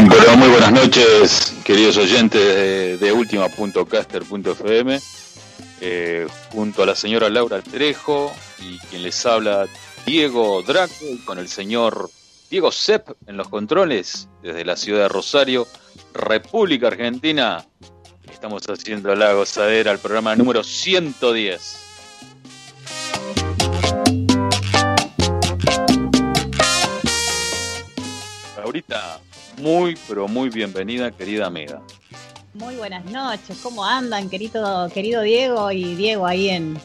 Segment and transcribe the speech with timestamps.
[0.00, 4.98] Muy, buenas noches, queridos oyentes de, de Ultima.caster.fm,
[5.82, 9.66] eh, junto a la señora Laura Trejo y quien les habla
[10.06, 10.94] Diego Draco
[11.26, 12.08] con el señor
[12.50, 15.68] Diego Sepp en los controles desde la ciudad de Rosario,
[16.14, 17.66] República Argentina.
[18.32, 21.76] Estamos haciendo la gozadera al programa número 110.
[28.56, 29.20] Laurita,
[29.60, 31.80] muy, pero muy bienvenida, querida amiga.
[32.54, 36.78] Muy buenas noches, ¿cómo andan, querido, querido Diego y Diego ahí en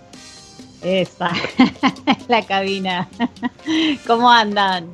[0.84, 1.32] esa,
[2.28, 3.10] la cabina?
[4.08, 4.94] ¿Cómo andan?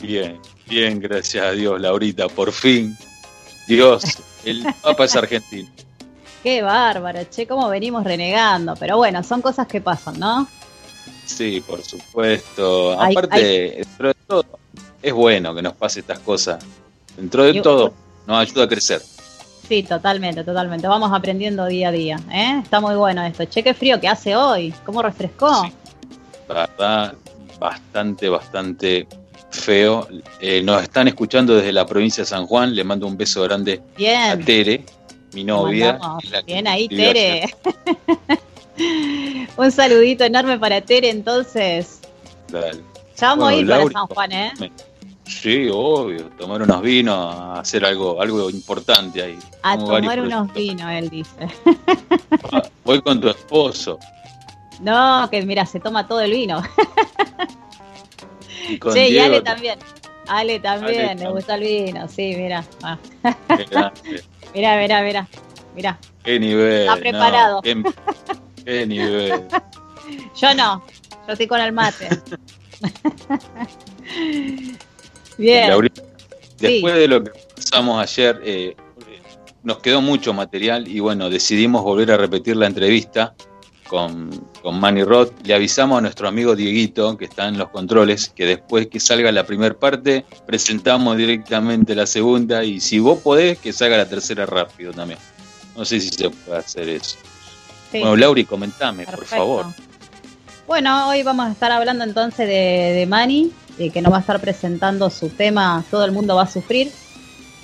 [0.00, 2.96] Bien, bien, gracias a Dios, Laurita, por fin.
[3.66, 4.04] Dios,
[4.44, 5.68] el Papa es argentino.
[6.42, 8.76] Qué bárbaro, che, cómo venimos renegando.
[8.76, 10.46] Pero bueno, son cosas que pasan, ¿no?
[11.26, 12.92] Sí, por supuesto.
[12.92, 14.58] Aparte, dentro de todo,
[15.02, 16.64] es bueno que nos pase estas cosas.
[17.18, 17.92] Dentro de todo,
[18.28, 19.02] nos ayuda a crecer.
[19.68, 20.86] Sí, totalmente, totalmente.
[20.86, 22.20] Vamos aprendiendo día a día.
[22.32, 22.60] ¿eh?
[22.62, 23.44] Está muy bueno esto.
[23.44, 24.72] Che, qué frío que hace hoy.
[24.86, 25.64] ¿Cómo refrescó?
[25.64, 25.72] Sí.
[26.48, 27.14] verdad,
[27.58, 29.08] bastante, bastante
[29.50, 30.06] feo.
[30.40, 32.72] Eh, nos están escuchando desde la provincia de San Juan.
[32.74, 34.30] Le mando un beso grande Bien.
[34.30, 34.84] a Tere,
[35.34, 35.98] mi novia.
[36.46, 37.52] Bien ahí, Tere.
[39.56, 41.98] un saludito enorme para Tere, entonces.
[42.48, 42.80] Dale.
[43.16, 44.52] Ya vamos bueno, a ir Laura, para San Juan, ¿eh?
[45.28, 46.24] Sí, obvio.
[46.30, 49.38] Tomar unos vinos, hacer algo, algo importante ahí.
[49.62, 51.48] A tomar unos vinos, él dice.
[52.84, 53.98] Voy con tu esposo.
[54.80, 56.62] No, que mira, se toma todo el vino.
[58.70, 59.78] Y con Che, y Diego Ale también.
[60.28, 62.64] Ale también, Ale le gusta el vino, sí, mira.
[62.82, 62.98] Ah.
[64.54, 65.28] Mira, mira, mira.
[65.74, 65.98] Mira.
[66.24, 66.80] Qué nivel.
[66.80, 67.62] Está no, preparado.
[67.62, 67.82] qué,
[68.64, 69.46] qué nivel.
[70.40, 70.82] Yo no,
[71.26, 72.08] yo estoy con el mate.
[75.38, 75.68] Bien.
[75.68, 76.02] Laurita,
[76.58, 78.76] después de lo que pasamos ayer, eh,
[79.62, 83.34] nos quedó mucho material y bueno, decidimos volver a repetir la entrevista
[83.88, 84.30] con,
[84.62, 85.32] con Manny Roth.
[85.44, 89.32] Le avisamos a nuestro amigo Dieguito, que está en los controles, que después que salga
[89.32, 94.46] la primera parte, presentamos directamente la segunda y si vos podés, que salga la tercera
[94.46, 95.18] rápido también.
[95.76, 97.16] No sé si se puede hacer eso.
[97.90, 99.66] Sí, Bueno, Lauri, comentame, por favor.
[100.66, 104.20] Bueno, hoy vamos a estar hablando entonces de, de Manny, eh, que nos va a
[104.20, 106.90] estar presentando su tema Todo el mundo va a sufrir.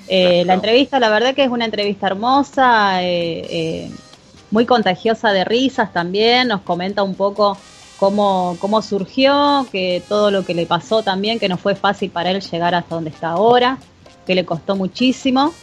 [0.07, 3.91] Eh, la entrevista, la verdad que es una entrevista hermosa, eh, eh,
[4.51, 7.57] muy contagiosa de risas también, nos comenta un poco
[7.99, 12.31] cómo, cómo surgió, que todo lo que le pasó también, que no fue fácil para
[12.31, 13.79] él llegar hasta donde está ahora,
[14.27, 15.55] que le costó muchísimo.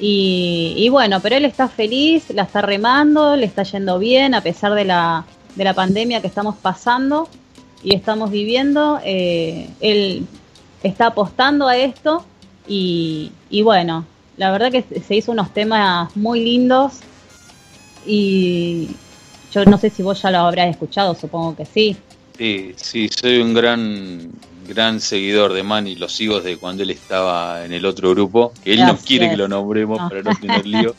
[0.00, 4.42] Y, y bueno, pero él está feliz, la está remando, le está yendo bien a
[4.42, 5.24] pesar de la,
[5.54, 7.28] de la pandemia que estamos pasando
[7.82, 8.98] y estamos viviendo.
[9.04, 10.26] eh, él
[10.82, 12.24] está apostando a esto
[12.66, 14.06] y, y bueno,
[14.36, 17.02] la verdad que se hizo unos temas muy lindos
[18.04, 18.88] y
[19.50, 21.96] yo no sé si vos ya lo habrás escuchado, supongo que sí.
[22.38, 24.30] Sí, sí, soy un gran
[24.66, 28.74] gran seguidor de Manny, lo sigo desde cuando él estaba en el otro grupo, que
[28.74, 30.08] él no quiere que lo nombremos No.
[30.08, 30.96] para no tener lío,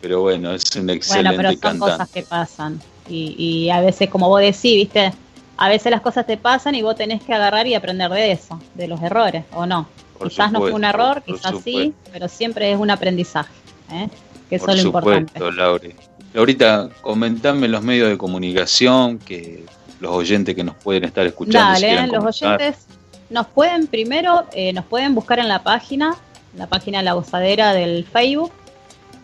[0.00, 1.78] pero bueno, es un Bueno, excelente pero son cantante.
[1.78, 3.34] cosas que pasan y,
[3.66, 5.12] y a veces, como vos decís, viste,
[5.58, 8.60] a veces las cosas te pasan y vos tenés que agarrar y aprender de eso,
[8.74, 9.88] de los errores, ¿o no?
[10.16, 13.52] Por quizás no fue un error, quizás sí, pero siempre es un aprendizaje,
[13.92, 14.08] ¿eh?
[14.48, 15.40] que eso Por es lo importante.
[15.52, 15.94] Lauri.
[16.32, 19.64] Laurita, comentame en los medios de comunicación que
[20.00, 21.72] los oyentes que nos pueden estar escuchando.
[21.80, 22.52] Dale, los comentar.
[22.60, 22.86] oyentes
[23.30, 26.14] nos pueden primero, eh, nos pueden buscar en la página,
[26.56, 28.52] la página de la gozadera del Facebook.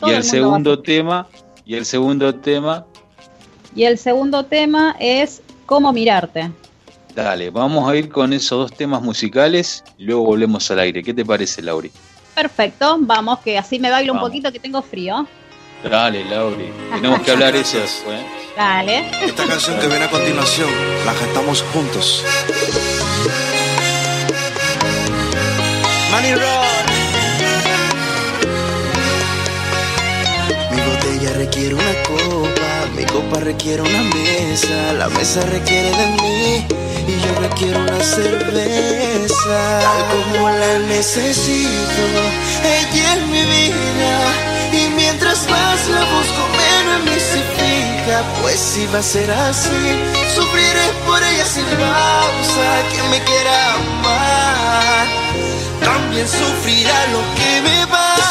[0.00, 1.28] Todo y el mundo segundo tema
[1.66, 2.86] y el segundo tema,
[3.74, 6.50] Y el segundo tema es Cómo mirarte.
[7.14, 11.02] dale, vamos a ir con esos dos temas musicales y luego volvemos al aire.
[11.02, 11.90] ¿Qué te parece, Lauri?
[12.34, 15.26] Perfecto, vamos, que así me bailo un poquito que tengo frío.
[15.90, 16.72] Dale, Lauri.
[16.94, 18.18] Tenemos que hablar eso después.
[18.18, 18.26] ¿eh?
[18.56, 19.10] Dale.
[19.22, 20.68] Esta canción que viene a continuación
[21.04, 22.24] la cantamos juntos.
[26.10, 26.64] Money Rock.
[30.70, 36.66] Mi botella requiere una copa, mi copa requiere una mesa, la mesa requiere de mí
[37.08, 39.80] y yo requiero una cerveza.
[39.80, 42.02] Tal como la necesito,
[42.64, 44.53] ella es mi vida
[45.54, 48.16] más la busco, menos en mí se fija.
[48.40, 49.82] Pues si va a ser así,
[50.36, 52.68] sufriré por ella sin pausa.
[52.90, 55.06] Que me quiera amar,
[55.88, 58.23] también sufrirá lo que me va.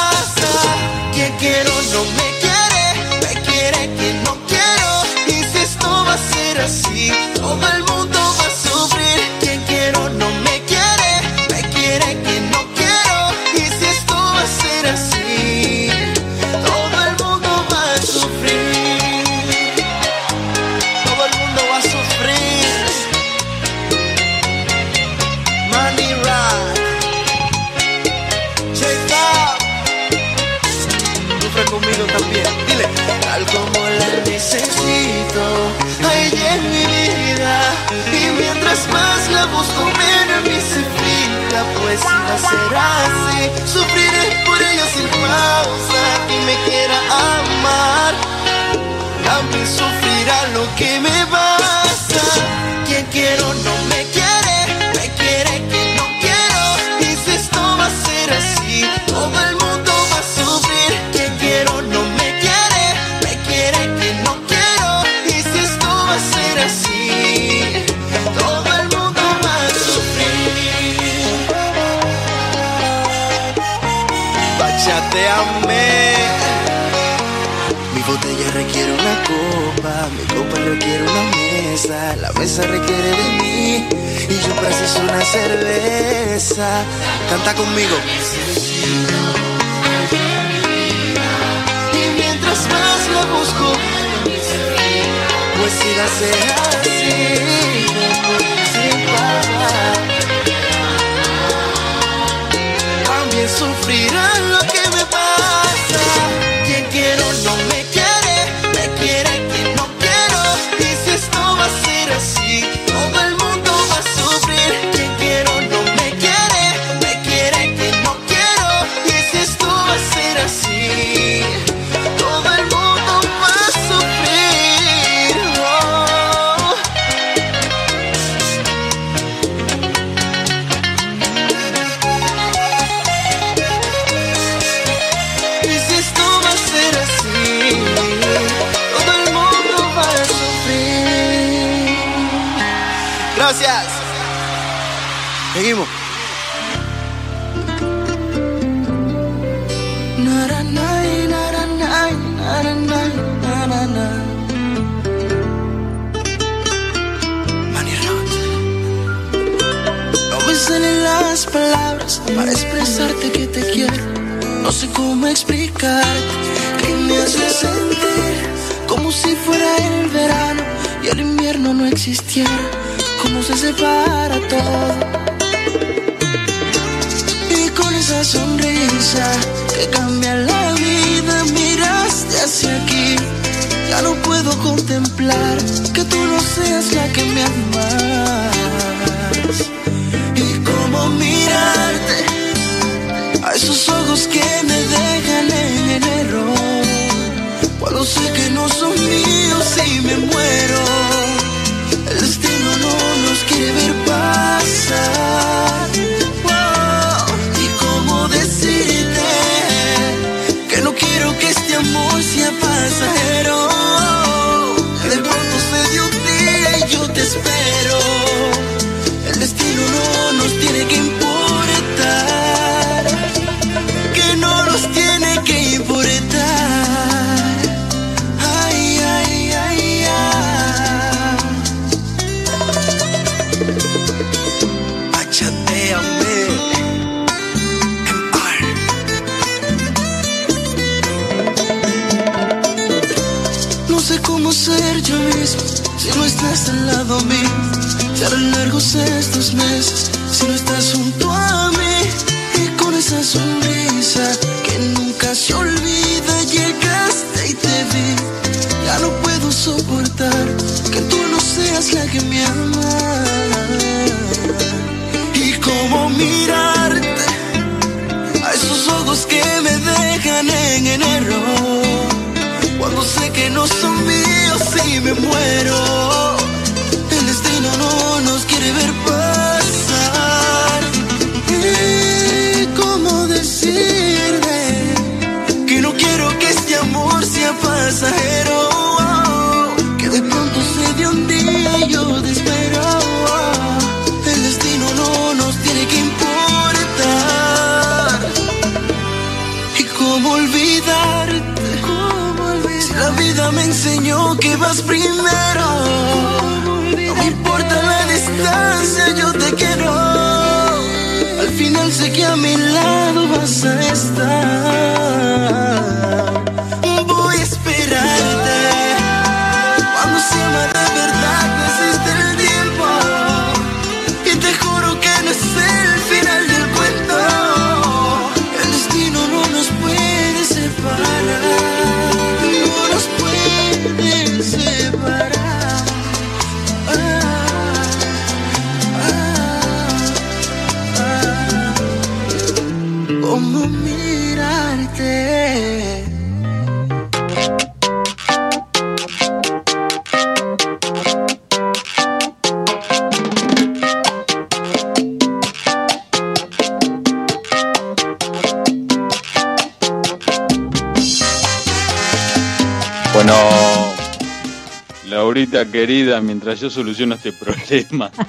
[365.72, 368.12] Querida, mientras yo soluciono este problema,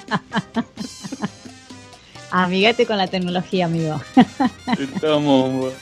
[2.31, 4.01] Amigate con la tecnología, amigo.
[4.77, 5.73] estamos.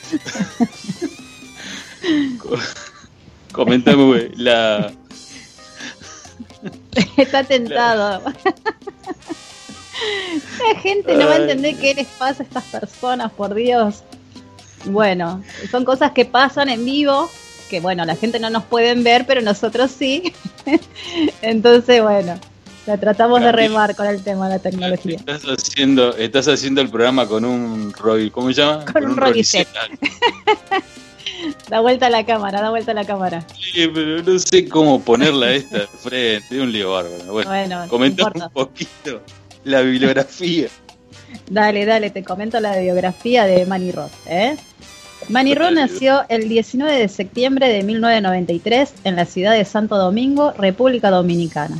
[2.38, 2.56] Co-
[3.52, 4.92] Comentame, güey, la.
[7.16, 8.22] Está tentado.
[10.74, 14.04] La gente no va a entender qué les pasa a estas personas, por Dios.
[14.84, 15.42] Bueno,
[15.72, 17.30] son cosas que pasan en vivo,
[17.68, 20.32] que bueno, la gente no nos pueden ver, pero nosotros sí.
[21.42, 22.38] Entonces, bueno,
[22.86, 25.16] la tratamos de remar con el tema de la tecnología.
[25.16, 28.84] Estás haciendo, estás haciendo el programa con un Roy, ¿cómo se llama?
[28.84, 29.68] Con un Roy set.
[31.68, 33.46] Da vuelta a la cámara, da vuelta a la cámara.
[33.58, 37.32] Sí, pero no sé cómo ponerla esta de frente, es un lío bárbaro.
[37.32, 39.20] Bueno, Bueno, un poquito
[39.64, 40.68] la bibliografía.
[41.50, 44.12] Dale, dale, te comento la biografía de Manny Roth.
[44.26, 44.56] ¿eh?
[45.28, 45.54] Dale.
[45.72, 51.78] nació el 19 de septiembre de 1993 en la ciudad de Santo Domingo, República Dominicana.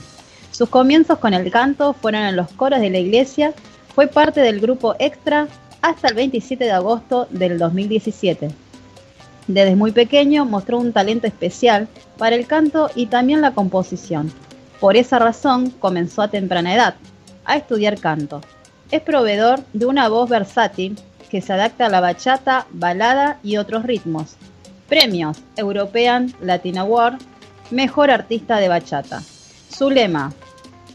[0.50, 3.52] Sus comienzos con el canto fueron en los coros de la iglesia,
[3.94, 5.46] fue parte del grupo Extra
[5.82, 8.48] hasta el 27 de agosto del 2017.
[9.46, 11.86] Desde muy pequeño mostró un talento especial
[12.16, 14.32] para el canto y también la composición.
[14.80, 16.94] Por esa razón comenzó a temprana edad
[17.44, 18.40] a estudiar canto.
[18.90, 20.96] Es proveedor de una voz versátil
[21.34, 24.36] que se adapta a la bachata, balada y otros ritmos.
[24.88, 27.18] Premios European Latin Award,
[27.72, 29.20] Mejor Artista de Bachata.
[29.68, 30.32] Su lema,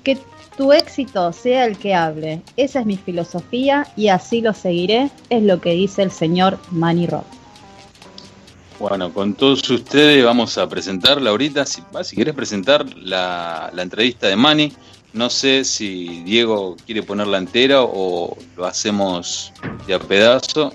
[0.02, 0.18] que
[0.56, 2.42] tu éxito sea el que hable.
[2.56, 7.08] Esa es mi filosofía y así lo seguiré, es lo que dice el señor Manny
[7.08, 7.26] Rock.
[8.80, 13.82] Bueno, con todos ustedes vamos a presentar, Laurita, si, va, si quieres presentar la, la
[13.82, 14.72] entrevista de Manny,
[15.14, 19.52] no sé si Diego quiere ponerla entera o lo hacemos
[19.88, 20.74] de a pedazo.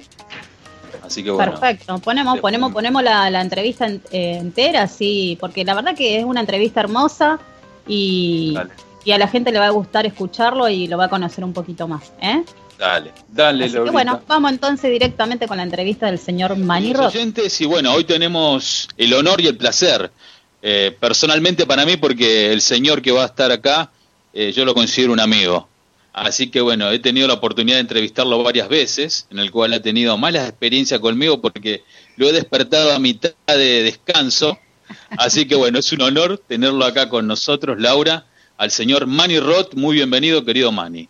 [1.02, 5.64] Así que bueno, Perfecto, ponemos, ponemos, ponemos la, la entrevista en- eh, entera, sí, porque
[5.64, 7.38] la verdad que es una entrevista hermosa
[7.86, 8.56] y,
[9.04, 11.52] y a la gente le va a gustar escucharlo y lo va a conocer un
[11.52, 12.10] poquito más.
[12.22, 12.42] ¿eh?
[12.78, 17.06] dale, dale, Así que bueno, vamos entonces directamente con la entrevista del señor Roth.
[17.14, 20.10] oyentes, y bueno, hoy tenemos el honor y el placer,
[20.62, 23.90] eh, personalmente para mí, porque el señor que va a estar acá,
[24.34, 25.68] eh, yo lo considero un amigo.
[26.12, 29.80] Así que bueno, he tenido la oportunidad de entrevistarlo varias veces, en el cual ha
[29.80, 31.82] tenido malas experiencias conmigo porque
[32.16, 34.58] lo he despertado a mitad de descanso.
[35.18, 38.26] Así que bueno, es un honor tenerlo acá con nosotros, Laura,
[38.58, 39.74] al señor Manny Roth.
[39.74, 41.08] Muy bienvenido, querido Manny.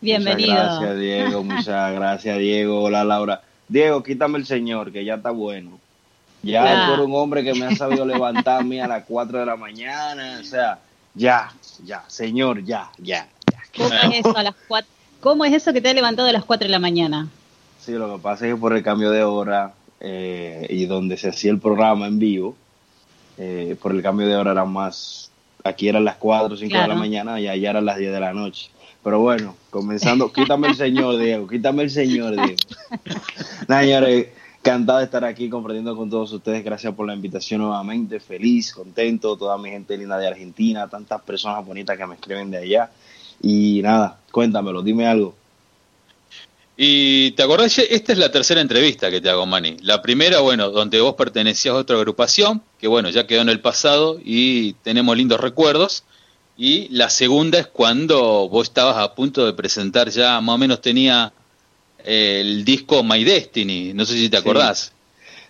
[0.00, 0.52] Bienvenido.
[0.54, 1.44] Muchas gracias, Diego.
[1.44, 2.82] Muchas gracias, Diego.
[2.82, 3.42] Hola, Laura.
[3.68, 5.78] Diego, quítame el señor, que ya está bueno.
[6.42, 6.86] Ya Ya.
[6.88, 10.38] por un hombre que me ha sabido levantarme a las 4 de la mañana.
[10.40, 10.78] O sea,
[11.14, 11.52] ya,
[11.84, 13.28] ya, señor, ya, ya.
[13.76, 14.90] ¿Cómo es eso a las cuatro?
[15.20, 17.28] ¿Cómo es eso que te ha levantado a las 4 de la mañana?
[17.78, 21.28] Sí, lo que pasa es que por el cambio de hora eh, y donde se
[21.28, 22.56] hacía el programa en vivo,
[23.36, 25.30] eh, por el cambio de hora era más.
[25.62, 26.94] Aquí eran las 4 o 5 de Claro.
[26.94, 28.70] la mañana y allá eran las 10 de la noche.
[29.04, 32.56] Pero bueno, comenzando, quítame el señor, Diego, quítame el señor, Diego.
[33.68, 34.28] Nada, señores,
[34.60, 36.62] encantado de estar aquí compartiendo con todos ustedes.
[36.64, 38.20] Gracias por la invitación nuevamente.
[38.20, 42.58] Feliz, contento, toda mi gente linda de Argentina, tantas personas bonitas que me escriben de
[42.58, 42.90] allá.
[43.42, 45.34] Y nada, cuéntamelo, dime algo.
[46.76, 49.76] Y te acordás, esta es la tercera entrevista que te hago, Manny.
[49.82, 53.60] La primera, bueno, donde vos pertenecías a otra agrupación, que bueno, ya quedó en el
[53.60, 56.04] pasado y tenemos lindos recuerdos.
[56.56, 60.80] Y la segunda es cuando vos estabas a punto de presentar ya, más o menos
[60.80, 61.32] tenía
[62.04, 64.92] el disco My Destiny, no sé si te acordás.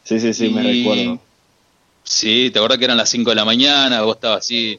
[0.04, 1.20] Sí, sí, sí, me recuerdo.
[2.02, 4.78] Sí, te acordás que eran las 5 de la mañana, vos estabas así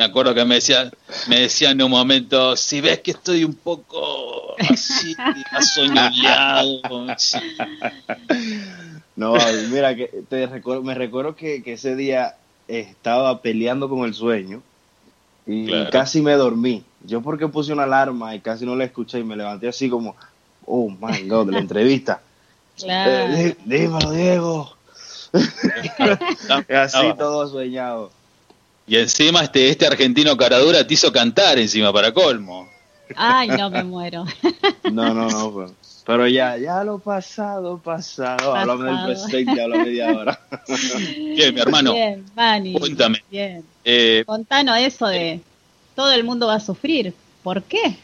[0.00, 0.90] me acuerdo que me decía,
[1.28, 5.14] me decía en un momento, si ves que estoy un poco así.
[9.16, 9.34] No,
[9.70, 12.36] mira, que te recuerdo, me recuerdo que, ese día
[12.68, 14.62] estaba peleando con el sueño
[15.46, 16.82] y casi me dormí.
[17.04, 20.16] Yo porque puse una alarma y casi no la escuché y me levanté así como,
[20.70, 22.20] oh my god, de la entrevista.
[22.76, 23.34] Claro.
[23.34, 24.76] Eh, dímelo, Diego.
[26.68, 28.10] así todo soñado.
[28.86, 32.68] Y encima este, este argentino caradura te hizo cantar encima para colmo.
[33.16, 34.24] Ay, no me muero.
[34.90, 35.66] No, no, no.
[36.04, 38.56] Pero, ya, ya lo pasado, pasado.
[38.56, 40.40] Háblame del presente, habla media hora.
[41.16, 41.92] Bien, mi hermano.
[41.92, 42.72] Bien, Manny.
[42.72, 43.22] Cuéntame.
[43.30, 43.62] Bien.
[43.84, 45.40] Eh, Contanos eso de
[45.94, 47.14] todo el mundo va a sufrir.
[47.44, 47.96] ¿Por qué?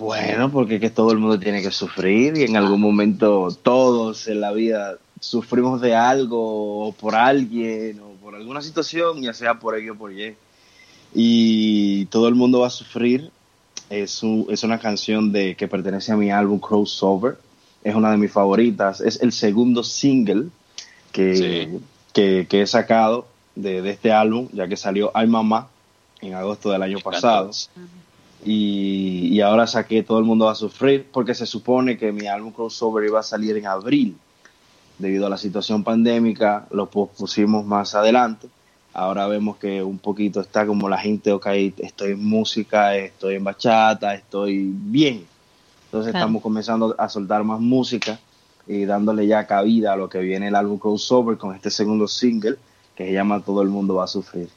[0.00, 4.28] Bueno, porque es que todo el mundo tiene que sufrir y en algún momento todos
[4.28, 9.58] en la vida sufrimos de algo o por alguien o por alguna situación, ya sea
[9.58, 10.34] por X o por Y.
[11.14, 13.30] Y todo el mundo va a sufrir.
[13.90, 17.36] Es, es una canción de, que pertenece a mi álbum Crossover.
[17.84, 19.02] Es una de mis favoritas.
[19.02, 20.46] Es el segundo single
[21.12, 21.78] que,
[22.14, 25.68] que, he sacado de, de, este álbum, ya que salió Ay Mamá
[26.22, 27.50] en agosto del año pasado.
[28.42, 32.26] Y, y, ahora saqué Todo el mundo va a sufrir porque se supone que mi
[32.26, 34.16] álbum Crossover iba a salir en abril
[35.00, 38.48] debido a la situación pandémica, lo pusimos más adelante.
[38.92, 41.46] Ahora vemos que un poquito está como la gente, ok,
[41.78, 45.24] estoy en música, estoy en bachata, estoy bien.
[45.86, 48.20] Entonces estamos comenzando a soltar más música
[48.66, 52.56] y dándole ya cabida a lo que viene el álbum Crossover con este segundo single
[52.94, 54.48] que se llama Todo el mundo va a sufrir.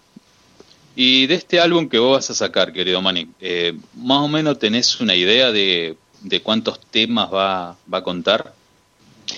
[0.95, 4.59] Y de este álbum que vos vas a sacar, querido Manny, eh, más o menos
[4.59, 8.53] tenés una idea de, de cuántos temas va, va a contar.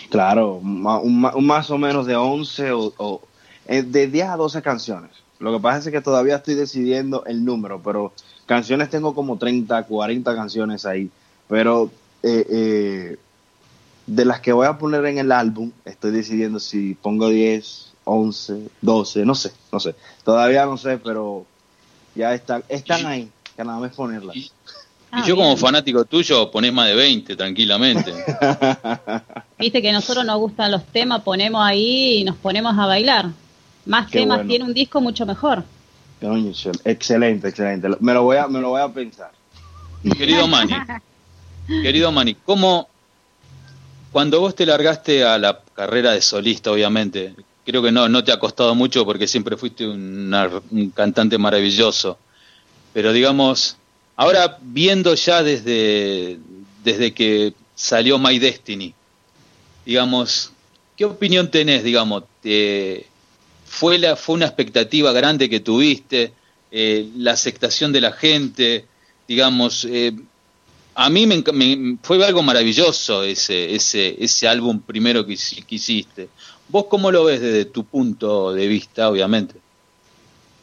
[0.09, 3.21] Claro, un, más o menos de 11 o,
[3.67, 5.11] eh, de 10 a 12 canciones.
[5.39, 8.13] Lo que pasa es que todavía estoy decidiendo el número, pero
[8.45, 11.09] canciones tengo como 30, 40 canciones ahí.
[11.47, 11.91] Pero
[12.23, 13.17] eh, eh,
[14.07, 18.69] de las que voy a poner en el álbum, estoy decidiendo si pongo 10, 11,
[18.81, 19.95] 12, no sé, no sé.
[20.23, 21.45] Todavía no sé, pero
[22.15, 24.35] ya están, están ahí, que nada más ponerlas.
[24.35, 24.51] y
[25.25, 28.13] yo como fanático tuyo ponés más de 20 tranquilamente.
[29.59, 33.31] Viste que a nosotros nos gustan los temas, ponemos ahí y nos ponemos a bailar.
[33.85, 35.63] Más temas tiene un disco mucho mejor.
[36.85, 37.89] Excelente, excelente.
[37.99, 39.31] Me lo voy a, me lo voy a pensar.
[40.17, 40.73] Querido Manny,
[41.67, 42.87] querido Manny, ¿cómo
[44.11, 48.31] cuando vos te largaste a la carrera de solista, obviamente, creo que no, no te
[48.31, 52.17] ha costado mucho porque siempre fuiste un cantante maravilloso,
[52.93, 53.77] pero digamos,
[54.15, 56.37] ahora viendo ya desde,
[56.83, 58.93] desde que salió My Destiny,
[59.85, 60.51] digamos,
[60.95, 62.23] ¿qué opinión tenés, digamos?
[63.65, 66.33] fue, la, ¿Fue una expectativa grande que tuviste?
[66.71, 68.85] Eh, ¿La aceptación de la gente?
[69.27, 70.13] Digamos, eh,
[70.95, 76.29] a mí me, fue algo maravilloso ese, ese, ese álbum primero que, hiciste.
[76.69, 79.55] ¿Vos cómo lo ves desde tu punto de vista, obviamente?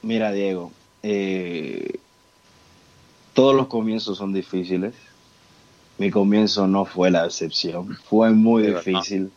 [0.02, 1.98] Mira, Diego, eh,
[3.34, 4.94] todos los comienzos son difíciles.
[5.98, 9.30] Mi comienzo no fue la excepción, fue muy difícil.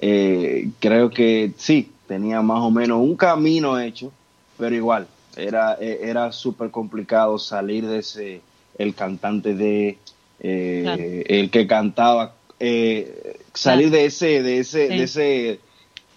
[0.00, 4.12] Eh, creo que sí, tenía más o menos un camino hecho,
[4.58, 8.40] pero igual, era, e, era súper complicado salir de ese,
[8.76, 9.98] el cantante de,
[10.40, 15.60] eh, el que cantaba, eh, salir de ese, de ese, de ese,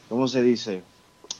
[0.09, 0.81] ¿cómo se dice?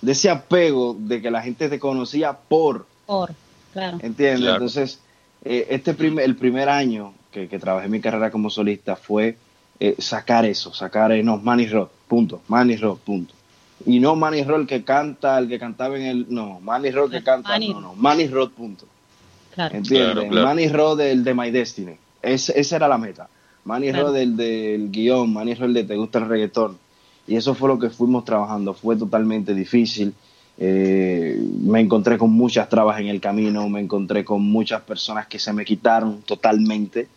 [0.01, 2.86] De ese apego de que la gente te conocía por.
[3.06, 3.32] Por,
[3.73, 3.97] claro.
[4.01, 4.49] ¿Entiendes?
[4.49, 4.99] Entonces,
[5.43, 9.38] este primer, el primer año que, trabajé mi carrera como solista fue
[9.80, 13.34] eh, sacar eso, sacar, eh, no, Manny Rock, punto, Manny Rock, punto.
[13.86, 17.12] Y no Manny Rock el que canta, el que cantaba en el, no, Manny Rock
[17.12, 18.86] que canta, no, no, Manny Rock, punto.
[19.53, 19.75] Claro.
[19.75, 20.32] ¿Entiendes?
[20.32, 23.30] Manny Rock del de My Destiny, esa era la meta.
[23.65, 26.77] Manny Rock del, del guion, Manny Rock el de Te gusta el reggaetón.
[27.28, 30.13] Y eso fue lo que fuimos trabajando, fue totalmente difícil.
[30.58, 35.38] Eh, me encontré con muchas trabas en el camino, me encontré con muchas personas que
[35.38, 37.08] se me quitaron totalmente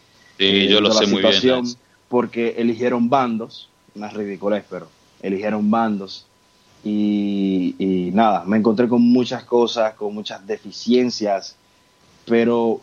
[0.41, 1.65] Sí, yo lo sé muy bien.
[2.09, 4.89] Porque eligieron bandos, una ridiculez, pero
[5.21, 6.27] eligieron bandos.
[6.83, 11.57] Y, nada, me encontré con muchas cosas, con muchas deficiencias,
[12.25, 12.81] pero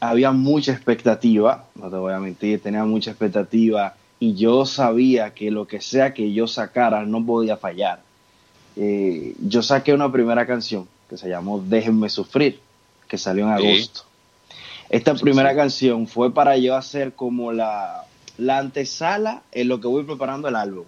[0.00, 5.50] había mucha expectativa, no te voy a mentir, tenía mucha expectativa y yo sabía que
[5.50, 8.04] lo que sea que yo sacara no podía fallar.
[8.76, 12.60] Eh, yo saqué una primera canción que se llamó Déjenme Sufrir,
[13.08, 14.02] que salió en agosto.
[14.88, 18.04] Esta primera canción fue para yo hacer como la,
[18.38, 20.84] la antesala en lo que voy preparando el álbum,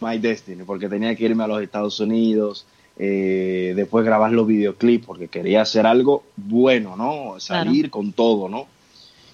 [0.00, 2.66] My Destiny, porque tenía que irme a los Estados Unidos,
[2.98, 7.40] eh, después grabar los videoclips, porque quería hacer algo bueno, ¿no?
[7.40, 8.68] Salir con todo, ¿no?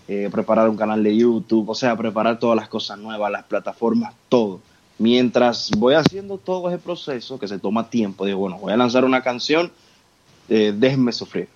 [0.08, 4.14] Eh, preparar un canal de YouTube, o sea, preparar todas las cosas nuevas, las plataformas,
[4.28, 4.60] todo.
[4.98, 9.04] Mientras voy haciendo todo ese proceso, que se toma tiempo, digo, bueno, voy a lanzar
[9.04, 9.70] una canción,
[10.48, 11.48] eh, déjenme sufrir.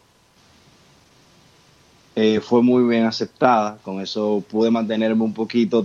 [2.15, 5.85] Eh, fue muy bien aceptada, con eso pude mantenerme un poquito,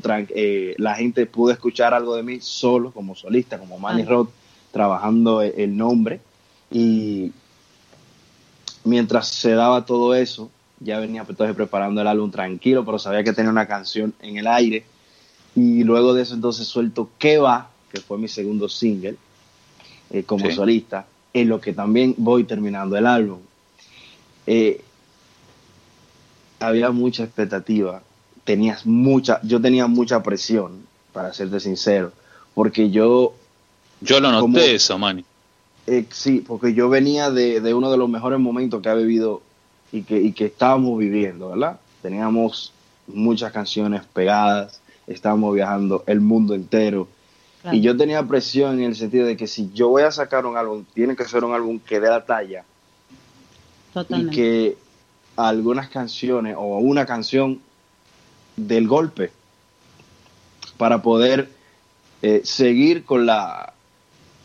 [0.78, 4.30] la gente pudo escuchar algo de mí solo, como solista, como Manny Roth,
[4.72, 6.22] trabajando e-, el nombre,
[6.70, 7.34] y
[8.84, 10.50] mientras se daba todo eso,
[10.84, 14.38] ya venía pues, entonces preparando el álbum tranquilo, pero sabía que tenía una canción en
[14.38, 14.84] el aire.
[15.56, 17.70] Y luego de eso entonces suelto ¿Qué va?
[17.92, 19.18] que fue mi segundo single
[20.12, 23.40] eh, como solista, en lo que también voy terminando el álbum.
[24.48, 24.82] Eh,
[26.60, 28.02] había mucha expectativa,
[28.44, 32.12] tenías mucha, yo tenía mucha presión, para serte sincero,
[32.54, 33.34] porque yo...
[34.02, 35.26] Yo lo noté eso, Manny.
[35.88, 39.42] Eh, sí, porque yo venía de, de, uno de los mejores momentos que ha vivido
[39.92, 41.80] y que, y que estábamos viviendo, ¿verdad?
[42.02, 42.74] Teníamos
[43.08, 47.08] muchas canciones pegadas, estábamos viajando el mundo entero.
[47.72, 50.58] Y yo tenía presión en el sentido de que si yo voy a sacar un
[50.58, 52.64] álbum, tiene que ser un álbum que dé la talla.
[53.94, 54.34] Totalmente.
[54.34, 54.78] Y que
[55.36, 57.62] algunas canciones o una canción
[58.56, 59.32] del golpe
[60.78, 61.50] para poder
[62.24, 63.74] eh, seguir con la...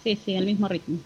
[0.04, 0.98] Sí, sí, el mismo ritmo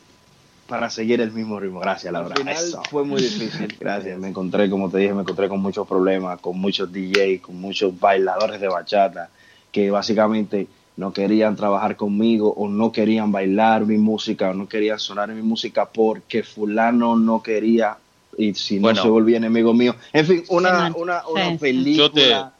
[0.70, 1.80] para seguir el mismo ritmo.
[1.80, 2.32] Gracias, Laura.
[2.36, 3.76] Al final fue muy difícil.
[3.78, 4.16] Gracias.
[4.18, 7.98] Me encontré, como te dije, me encontré con muchos problemas, con muchos DJs, con muchos
[7.98, 9.30] bailadores de bachata
[9.72, 15.00] que básicamente no querían trabajar conmigo o no querían bailar mi música o no querían
[15.00, 17.96] sonar mi música porque fulano no quería
[18.38, 19.96] y si no se volvía enemigo mío.
[20.12, 22.54] En fin, una, una, una película.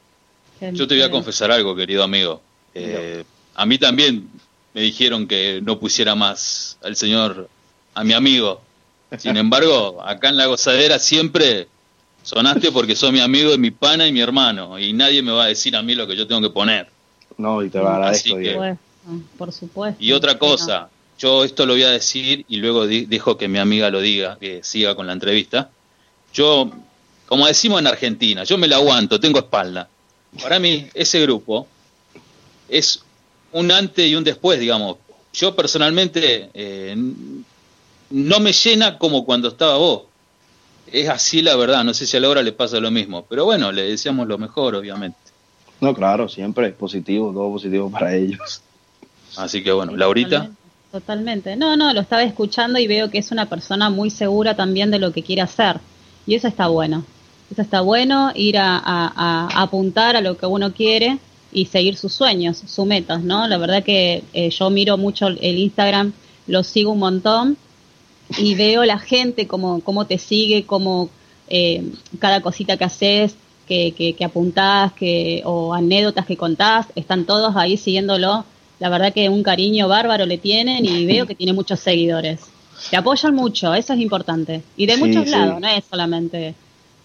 [0.59, 2.41] Yo te, yo te voy a confesar algo, querido amigo.
[2.75, 3.23] Eh,
[3.55, 4.29] a mí también
[4.75, 7.49] me dijeron que no pusiera más al señor
[7.95, 8.61] a mi amigo.
[9.19, 11.67] Sin embargo, acá en la gozadera siempre
[12.23, 14.79] sonaste porque sos mi amigo, mi pana y mi hermano.
[14.79, 16.89] Y nadie me va a decir a mí lo que yo tengo que poner.
[17.37, 18.37] No, y te va a agradezco,
[19.37, 20.03] Por supuesto.
[20.03, 23.91] Y otra cosa, yo esto lo voy a decir y luego dejo que mi amiga
[23.91, 25.71] lo diga, que siga con la entrevista.
[26.33, 26.71] Yo,
[27.27, 29.89] como decimos en Argentina, yo me la aguanto, tengo espalda.
[30.41, 31.67] Para mí, ese grupo
[32.69, 33.03] es
[33.53, 34.99] un antes y un después, digamos.
[35.33, 36.97] Yo personalmente eh,
[38.11, 40.03] no me llena como cuando estaba vos.
[40.93, 43.71] Es así la verdad, no sé si a Laura le pasa lo mismo, pero bueno,
[43.71, 45.19] le deseamos lo mejor, obviamente.
[45.81, 48.61] No, claro, siempre positivo, todo positivo para ellos.
[49.37, 50.51] Así que bueno, Laurita.
[50.91, 54.91] Totalmente, No, no, lo estaba escuchando y veo que es una persona muy segura también
[54.91, 55.79] de lo que quiere hacer.
[56.27, 57.05] Y eso está bueno.
[57.51, 61.19] Eso está bueno, ir a, apuntar a lo que uno quiere
[61.53, 63.47] y seguir sus sueños, sus metas, ¿no?
[63.47, 66.13] La verdad que eh, yo miro mucho el Instagram,
[66.47, 67.57] lo sigo un montón
[68.39, 71.11] y veo la gente cómo, cómo te sigue, cómo
[71.49, 71.85] eh,
[72.19, 73.35] cada cosita que haces,
[73.67, 78.45] que, que, que, apuntás, que, o anécdotas que contás, están todos ahí siguiéndolo.
[78.79, 82.41] La verdad que un cariño bárbaro le tienen y veo que tiene muchos seguidores.
[82.91, 84.63] Te apoyan mucho, eso es importante.
[84.77, 86.55] Y de muchos lados, no es solamente...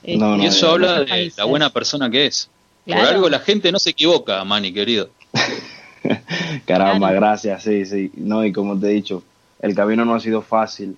[0.04, 2.50] Eh, y eso habla de la buena persona que es.
[2.86, 5.10] Por algo la gente no se equivoca, Manny, querido.
[6.66, 8.12] Caramba, gracias, sí, sí.
[8.16, 9.24] No, y como te he dicho,
[9.60, 10.96] el camino no ha sido fácil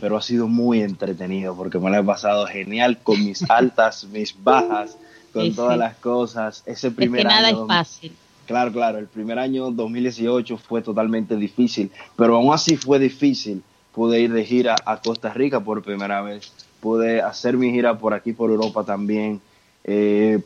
[0.00, 4.34] pero ha sido muy entretenido porque me lo he pasado genial con mis altas, mis
[4.42, 4.96] bajas,
[5.32, 6.62] con todas las cosas.
[6.66, 8.12] Ese primer es que nada es fácil.
[8.46, 13.62] Claro, claro, el primer año 2018 fue totalmente difícil, pero aún así fue difícil.
[13.92, 18.14] Pude ir de gira a Costa Rica por primera vez, pude hacer mi gira por
[18.14, 19.40] aquí, por Europa también.
[19.84, 20.40] Eh,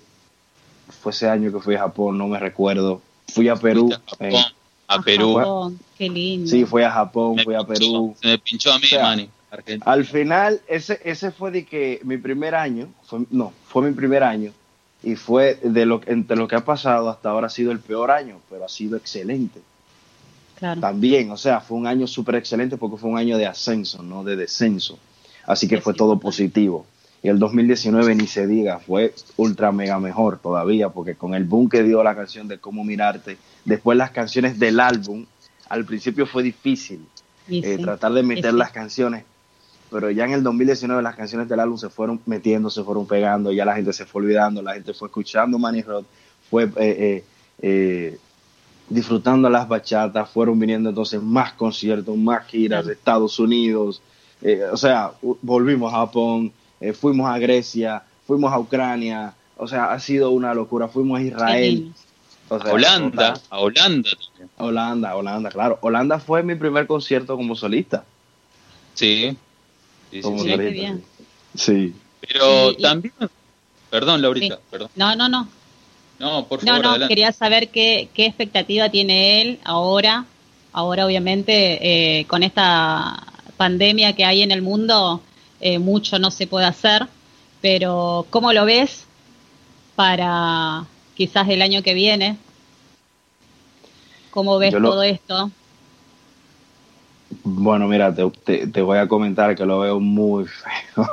[1.02, 3.02] fue ese año que fui a Japón, no me recuerdo.
[3.28, 3.90] Fui a Perú.
[4.86, 5.76] A, Perú.
[5.96, 6.48] Qué lindo.
[6.48, 8.16] Sí, fui a Japón, fui a Perú.
[8.20, 9.28] Se me pinchó a mí, Manny.
[9.82, 14.22] Al final, ese, ese fue de que mi primer año, fue, no, fue mi primer
[14.22, 14.52] año,
[15.02, 18.10] y fue de lo, entre lo que ha pasado hasta ahora ha sido el peor
[18.10, 19.60] año, pero ha sido excelente.
[20.60, 24.24] También, o sea, fue un año súper excelente porque fue un año de ascenso, no
[24.24, 24.98] de descenso.
[25.46, 26.84] Así que fue todo positivo.
[27.22, 31.70] Y el 2019 ni se diga, fue ultra mega mejor todavía, porque con el boom
[31.70, 35.24] que dio la canción de Cómo Mirarte, después las canciones del álbum,
[35.70, 37.06] al principio fue difícil
[37.48, 39.24] eh, tratar de meter las canciones
[39.90, 43.53] pero ya en el 2019 las canciones del álbum se fueron metiendo, se fueron pegando,
[43.53, 46.05] ya la gente se fue olvidando, la gente fue escuchando Manny Rod,
[46.48, 47.24] fue eh, eh,
[47.61, 48.18] eh,
[48.88, 54.00] disfrutando las bachatas, fueron viniendo entonces más conciertos, más giras de Estados Unidos,
[54.72, 56.53] o sea, volvimos a Japón,
[56.94, 61.92] fuimos a Grecia, fuimos a Ucrania, o sea, ha sido una locura, fuimos a Israel.
[62.48, 64.50] Holanda, a Holanda también.
[64.57, 65.79] Holanda, Holanda, claro.
[65.83, 68.05] Holanda fue mi primer concierto como solista.
[68.94, 69.37] Sí.
[70.11, 71.03] Sí, sí,
[71.55, 71.94] sí.
[72.20, 73.14] Pero también,
[73.90, 74.90] perdón, Laurita, perdón.
[74.96, 75.49] No, no, no.
[76.18, 76.85] No, por favor.
[76.85, 80.27] No, no, quería saber qué, qué expectativa tiene él ahora,
[80.73, 85.23] ahora obviamente eh, con esta pandemia que hay en el mundo,
[85.61, 87.07] eh, mucho no se puede hacer,
[87.62, 89.07] pero ¿cómo lo ves
[89.96, 92.37] para quizás el año que viene?
[94.31, 95.51] ¿Cómo ves todo esto?
[97.52, 101.06] Bueno, mira, te, te, voy a comentar que lo veo muy feo.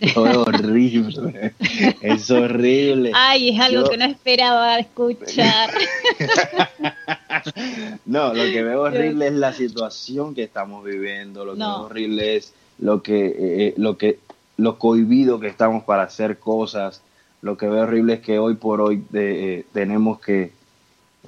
[0.14, 1.54] lo veo horrible.
[2.00, 3.12] es horrible.
[3.14, 5.70] Ay, es algo que no esperaba escuchar.
[8.06, 11.44] no, lo que veo horrible es la situación que estamos viviendo.
[11.44, 14.18] Lo que veo horrible es lo que, eh, lo que,
[14.56, 17.02] lo cohibido que estamos para hacer cosas.
[17.42, 20.52] Lo que veo horrible es que hoy por hoy eh, tenemos que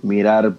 [0.02, 0.54] mirar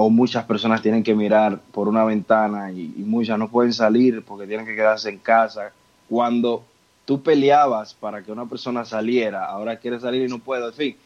[0.00, 4.46] o muchas personas tienen que mirar por una ventana y, muchas no pueden salir porque
[4.46, 5.72] tienen que quedarse en casa.
[6.08, 6.62] Cuando
[7.04, 10.96] tú peleabas para que una persona saliera, ahora quiere salir y no puede, en fin.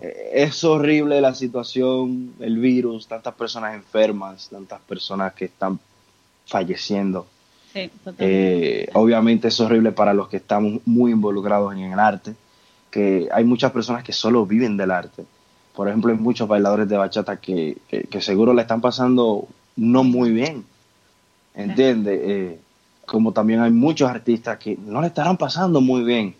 [0.00, 5.80] Eh, es horrible la situación, el virus, tantas personas enfermas, tantas personas que están
[6.46, 7.26] falleciendo.
[7.74, 12.36] Eh, obviamente es horrible para los que estamos muy involucrados en el arte,
[12.92, 15.24] que hay muchas personas que solo viven del arte
[15.76, 17.76] por ejemplo, hay muchos bailadores de bachata que,
[18.20, 20.64] seguro le están pasando no muy bien,
[21.54, 22.18] ¿entiendes?
[22.22, 22.58] Eh,
[23.04, 26.34] como también hay muchos artistas que no le estarán pasando muy bien.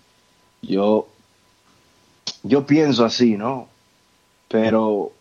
[0.62, 1.06] Yo,
[2.44, 3.68] yo pienso así, ¿no?
[4.48, 5.12] Pero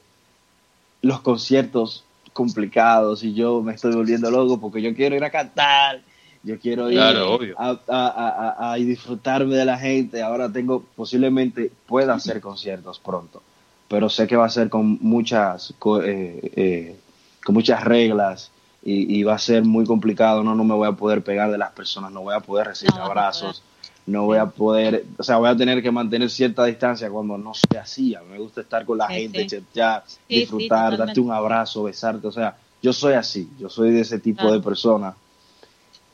[1.01, 6.01] los conciertos complicados y yo me estoy volviendo loco porque yo quiero ir a cantar,
[6.41, 10.21] yo quiero ir a, a, disfrutarme de la gente.
[10.21, 13.41] Ahora tengo, posiblemente pueda hacer conciertos pronto
[13.87, 16.95] pero sé que va a ser con muchas, eh, eh,
[17.43, 18.51] con muchas reglas
[18.87, 21.71] y, va a ser muy complicado, no, no me voy a poder pegar de las
[21.71, 23.63] personas, no voy a poder recibir abrazos,
[24.05, 27.53] no voy a poder, o sea, voy a tener que mantener cierta distancia cuando no
[27.55, 32.31] se hacía, me gusta estar con la gente, ya disfrutar, darte un abrazo, besarte, o
[32.31, 35.15] sea, yo soy así, yo soy de ese tipo de persona.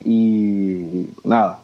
[0.04, 1.60] Y nada,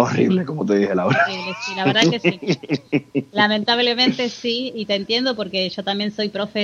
[0.00, 1.26] Horrible, como te dije, Laura.
[1.26, 3.26] Sí, la verdad que sí.
[3.32, 6.60] Lamentablemente sí, y te entiendo porque yo también soy profe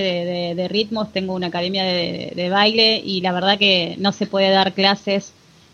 [0.55, 4.73] de, ritmos, tengo una academia de, baile y la verdad que no se puede dar
[4.73, 5.33] clases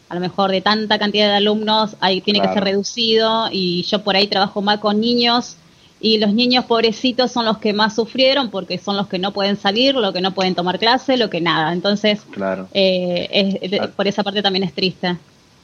[0.09, 4.03] a lo mejor de tanta cantidad de alumnos, ahí tiene que ser reducido y yo
[4.03, 5.57] por ahí trabajo más con niños
[6.01, 9.57] y los niños pobrecitos son los que más sufrieron porque son los que no pueden
[9.57, 11.72] salir, los que no pueden tomar clase, lo que nada.
[11.72, 12.68] Entonces, claro.
[12.75, 15.16] Eh, por esa parte también es triste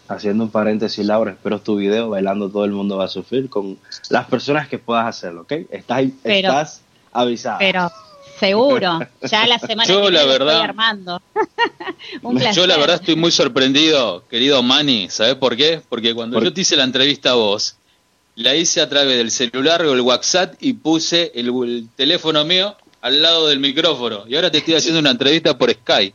[0.08, 3.78] haciendo un paréntesis, Laura, espero tu video bailando todo el mundo va a sufrir con
[4.08, 5.52] las personas que puedas hacerlo, ¿ok?
[5.70, 6.80] Estás, estás
[7.12, 7.58] avisada.
[7.58, 7.90] Pero
[8.38, 11.22] seguro, ya la semana yo, que la verdad, estoy armando.
[12.54, 15.82] yo la verdad estoy muy sorprendido, querido Manny, ¿sabes por qué?
[15.88, 17.76] Porque cuando yo te hice la entrevista a vos,
[18.34, 23.20] la hice a través del celular o el WhatsApp y puse el, teléfono mío al
[23.20, 24.24] lado del micrófono.
[24.26, 26.14] Y ahora te estoy haciendo una entrevista por Skype.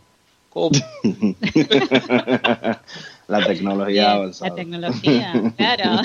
[0.50, 0.72] ¿Cómo?
[3.40, 4.50] La tecnología avanzada.
[4.50, 6.02] La tecnología, claro.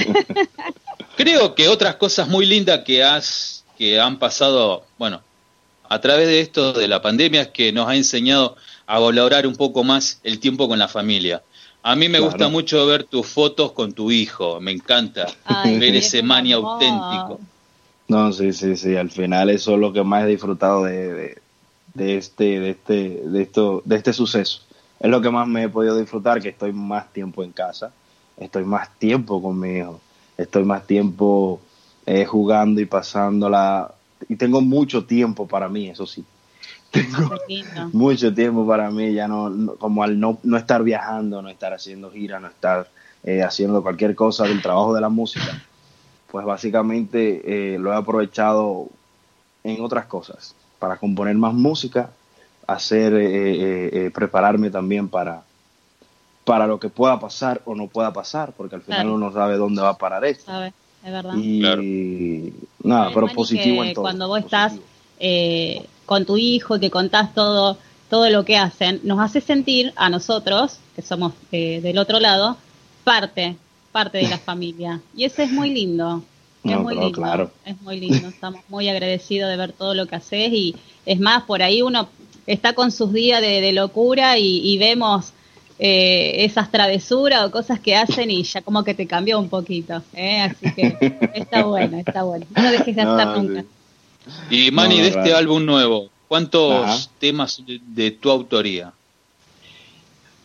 [1.17, 5.23] Creo que otras cosas muy lindas que has que han pasado, bueno,
[5.89, 9.55] a través de esto de la pandemia es que nos ha enseñado a valorar un
[9.55, 11.43] poco más el tiempo con la familia.
[11.83, 15.27] A mí me gusta mucho ver tus fotos con tu hijo, me encanta
[15.65, 17.41] ver ese mani auténtico.
[18.09, 21.39] No, sí, sí, sí, al final eso es lo que más he disfrutado de,
[21.95, 24.63] de, este, de este, de esto, de este suceso
[25.01, 27.93] es lo que más me he podido disfrutar, que estoy más tiempo en casa,
[28.37, 30.01] estoy más tiempo con mi hijo,
[30.37, 31.61] estoy más tiempo
[32.07, 33.93] eh, jugando y pasándola,
[34.29, 36.25] y tengo mucho tiempo para mí, eso sí.
[36.91, 37.31] Tengo
[37.93, 42.11] mucho tiempo para mí, ya no, como al no, no, estar viajando, no estar haciendo
[42.11, 42.89] gira, no estar
[43.25, 45.63] eh, haciendo cualquier cosa del trabajo de la música,
[46.31, 48.89] pues básicamente eh, lo he aprovechado
[49.65, 52.11] en otras cosas, para componer más música
[52.69, 55.43] hacer, eh, eh, eh, prepararme también para,
[56.45, 59.83] para lo que pueda pasar o no pueda pasar, porque al final uno sabe dónde
[59.83, 60.53] va a parar esto.
[60.65, 60.73] es
[61.13, 61.35] verdad.
[61.35, 62.53] Y
[62.85, 64.03] nada, pero positivo en todo.
[64.03, 64.75] Cuando vos estás
[66.07, 67.77] con tu hijo y que contás todo,
[68.09, 72.57] todo lo que hacen, nos hace sentir a nosotros, que somos del otro lado,
[73.03, 73.57] parte
[73.93, 75.01] parte de la familia.
[75.17, 76.23] Y eso es muy lindo.
[76.65, 77.13] Es No, muy lindo.
[77.13, 77.51] claro.
[77.65, 78.29] Es muy lindo.
[78.29, 80.53] Estamos muy agradecidos de ver todo lo que haces.
[80.53, 80.77] Y
[81.07, 82.09] es más, por ahí uno
[82.53, 85.33] está con sus días de, de locura y, y vemos
[85.79, 90.03] eh, esas travesuras o cosas que hacen y ya como que te cambió un poquito.
[90.15, 90.41] ¿eh?
[90.41, 90.97] Así que
[91.35, 92.47] está bueno, está bueno.
[92.57, 93.65] No lo dejes de No, hacer nunca.
[94.51, 96.99] Y Manny, No, de este álbum nuevo, ¿cuántos Ajá.
[97.21, 98.93] temas de, de tu autoría?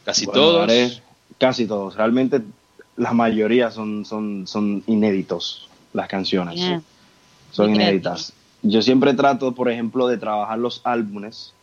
[0.06, 0.64] ¿Casi Bueno, todos?
[0.64, 0.92] haré
[1.40, 1.96] casi todos.
[1.96, 2.42] Realmente
[2.98, 6.60] la mayoría son, son, son inéditos, las canciones.
[6.60, 6.74] Sí.
[7.52, 8.34] Son Muy inéditas.
[8.62, 11.54] Yo siempre trato, por ejemplo, de trabajar los álbumes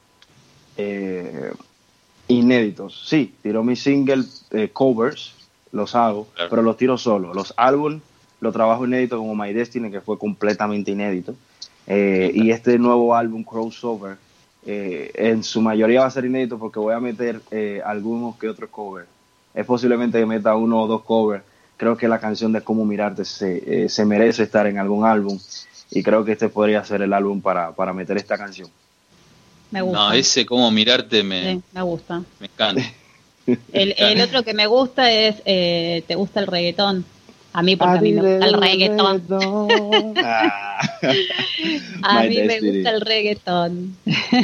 [0.80, 1.52] eh,
[2.28, 3.02] inéditos.
[3.08, 5.34] Sí, tiro mis single eh, covers,
[5.72, 6.50] los hago, Claro.
[6.50, 7.34] pero los tiro solo.
[7.34, 8.00] Los álbumes
[8.40, 11.34] los trabajo inédito como My Destiny, que fue completamente inédito.
[11.86, 14.16] Eh, y este nuevo álbum, Crossover,
[14.64, 18.48] eh, en su mayoría va a ser inédito porque voy a meter eh, algunos que
[18.48, 19.08] otros covers.
[19.52, 21.42] Es posiblemente que meta uno o dos covers.
[21.76, 25.38] Creo que la canción de Cómo Mirarte se, eh, se merece estar en algún álbum.
[25.90, 28.68] Y creo que este podría ser el álbum para, para meter esta canción.
[29.70, 29.98] Me gusta.
[29.98, 32.22] No, ese como mirarte me, Sí, me gusta.
[32.38, 32.82] me encanta.
[33.72, 37.04] El, el otro que me gusta es, eh, ¿te gusta el reggaetón?
[37.52, 39.24] A mí porque a mí me gusta el reggaetón.
[40.22, 40.80] Ah.
[42.02, 43.96] A My mí me gusta el reggaetón.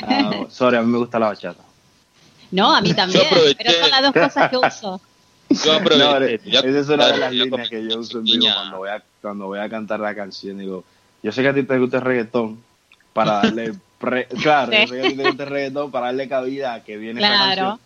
[0.02, 1.62] Ah, sorry, a mí me gusta la bachata.
[2.50, 3.24] No, a mí también,
[3.56, 5.00] pero son las dos cosas que uso.
[5.64, 6.40] Yo aproveché.
[6.50, 9.02] No, esa es una de las líneas que yo uso en vivo cuando voy, a,
[9.22, 10.58] cuando voy a cantar la canción.
[10.58, 10.84] Digo,
[11.22, 12.62] yo sé que a ti te gusta el reggaetón
[13.12, 13.74] para darle...
[13.98, 14.86] pre- claro, Sí.
[15.36, 17.46] reggaetón para darle cabida a que viene esta Claro.
[17.46, 17.80] canción.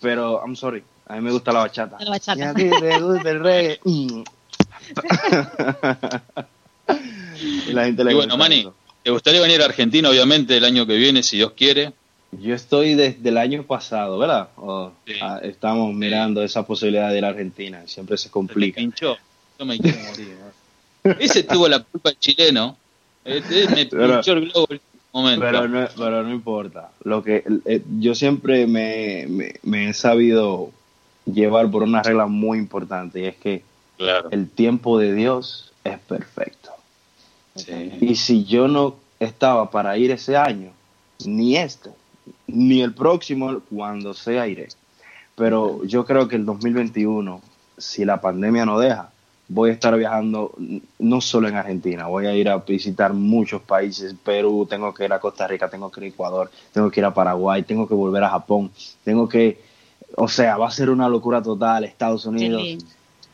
[0.00, 1.96] Pero, I'm sorry, a mí me gusta la bachata.
[2.00, 2.38] La bachata.
[2.38, 3.80] Y a ti te gusta el reggae.
[3.84, 4.22] Mm.
[7.68, 8.74] y la gente le Y bueno, Manny, eso.
[9.02, 11.92] ¿te gustaría venir a Argentina, obviamente, el año que viene, si Dios quiere?
[12.32, 14.48] Yo estoy desde el año pasado, ¿verdad?
[15.06, 15.14] Sí.
[15.20, 17.82] ah, estamos mirando esa posibilidad de ir a Argentina.
[17.86, 18.76] Siempre se Se complica.
[18.76, 19.16] pinchó.
[19.58, 20.36] Yo me quiero morir.
[21.04, 21.12] ¿no?
[21.18, 22.76] Ese tuvo la culpa el chileno.
[23.24, 24.80] Este me Pero- pinchó el globo el
[25.12, 25.40] momento.
[25.44, 26.90] Pero no, pero no importa.
[27.04, 30.70] Lo que eh, yo siempre me, me- me he sabido
[31.26, 33.62] llevar por una regla muy importante y es que
[33.98, 34.28] claro.
[34.30, 36.70] el tiempo de Dios es perfecto.
[37.56, 37.92] Sí.
[38.00, 40.70] Y si yo no estaba para ir ese año,
[41.24, 41.90] ni este,
[42.46, 44.68] ni el próximo, cuando sea iré.
[45.36, 47.40] Pero yo creo que el 2021,
[47.76, 49.10] si la pandemia no deja,
[49.52, 50.54] voy a estar viajando
[51.00, 55.12] no solo en Argentina, voy a ir a visitar muchos países, Perú, tengo que ir
[55.12, 57.94] a Costa Rica, tengo que ir a Ecuador, tengo que ir a Paraguay, tengo que
[57.94, 58.70] volver a Japón,
[59.02, 59.60] tengo que,
[60.16, 62.62] o sea, va a ser una locura total, Estados Unidos,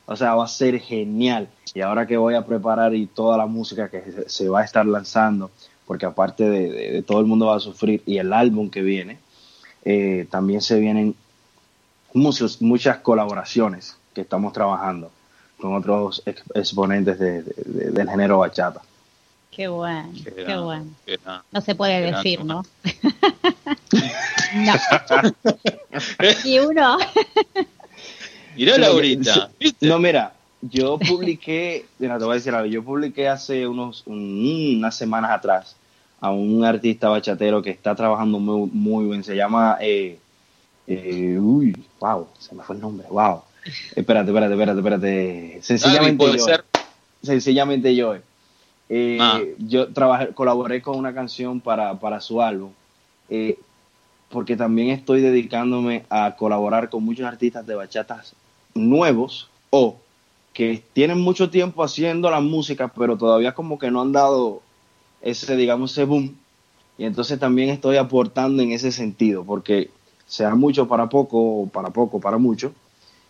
[0.06, 1.48] o sea, va a ser genial.
[1.74, 4.64] Y ahora que voy a preparar y toda la música que se, se va a
[4.64, 5.50] estar lanzando,
[5.86, 8.80] porque aparte de, de- de todo el mundo va a sufrir y el álbum que
[8.80, 9.18] viene,
[9.84, 11.14] eh, también se vienen
[12.14, 15.10] muchos, muchas colaboraciones que estamos trabajando
[15.58, 18.80] con otros ex- exponentes de- de- de- del género bachata.
[19.50, 20.86] Qué bueno, Qué bueno.
[21.06, 21.18] qué.
[21.50, 22.62] No se puede decir, ¿no?
[24.54, 24.72] no.
[26.44, 26.98] Y uno,
[28.54, 29.50] Mirá Laurita.
[29.58, 29.86] ¿viste?
[29.86, 34.76] No, mira, yo publiqué, mira, te voy a decir algo, yo publiqué hace unos, un-
[34.78, 35.76] unas semanas atrás
[36.20, 40.18] a un artista bachatero que está trabajando muy, muy bien, se llama, eh,
[40.86, 43.42] eh, uy, wow, se me fue el nombre, wow.
[43.94, 45.58] Espérate, espérate, espérate, espérate.
[45.62, 46.44] Sencillamente puede yo.
[46.44, 46.64] ser.
[47.22, 48.14] Sencillamente yo.
[48.88, 49.40] Eh, Ah.
[49.58, 52.70] Yo trabajé, colaboré con una canción para, para su álbum.
[53.28, 53.58] eh,
[54.28, 58.34] porque también estoy dedicándome a colaborar con muchos artistas de bachatas
[58.74, 59.96] nuevos o
[60.52, 64.62] que tienen mucho tiempo haciendo la música, pero todavía como que no han dado
[65.22, 66.34] ese, digamos, ese boom.
[66.98, 69.90] Y entonces también estoy aportando en ese sentido, porque
[70.26, 72.72] sea mucho para poco, o para poco para mucho,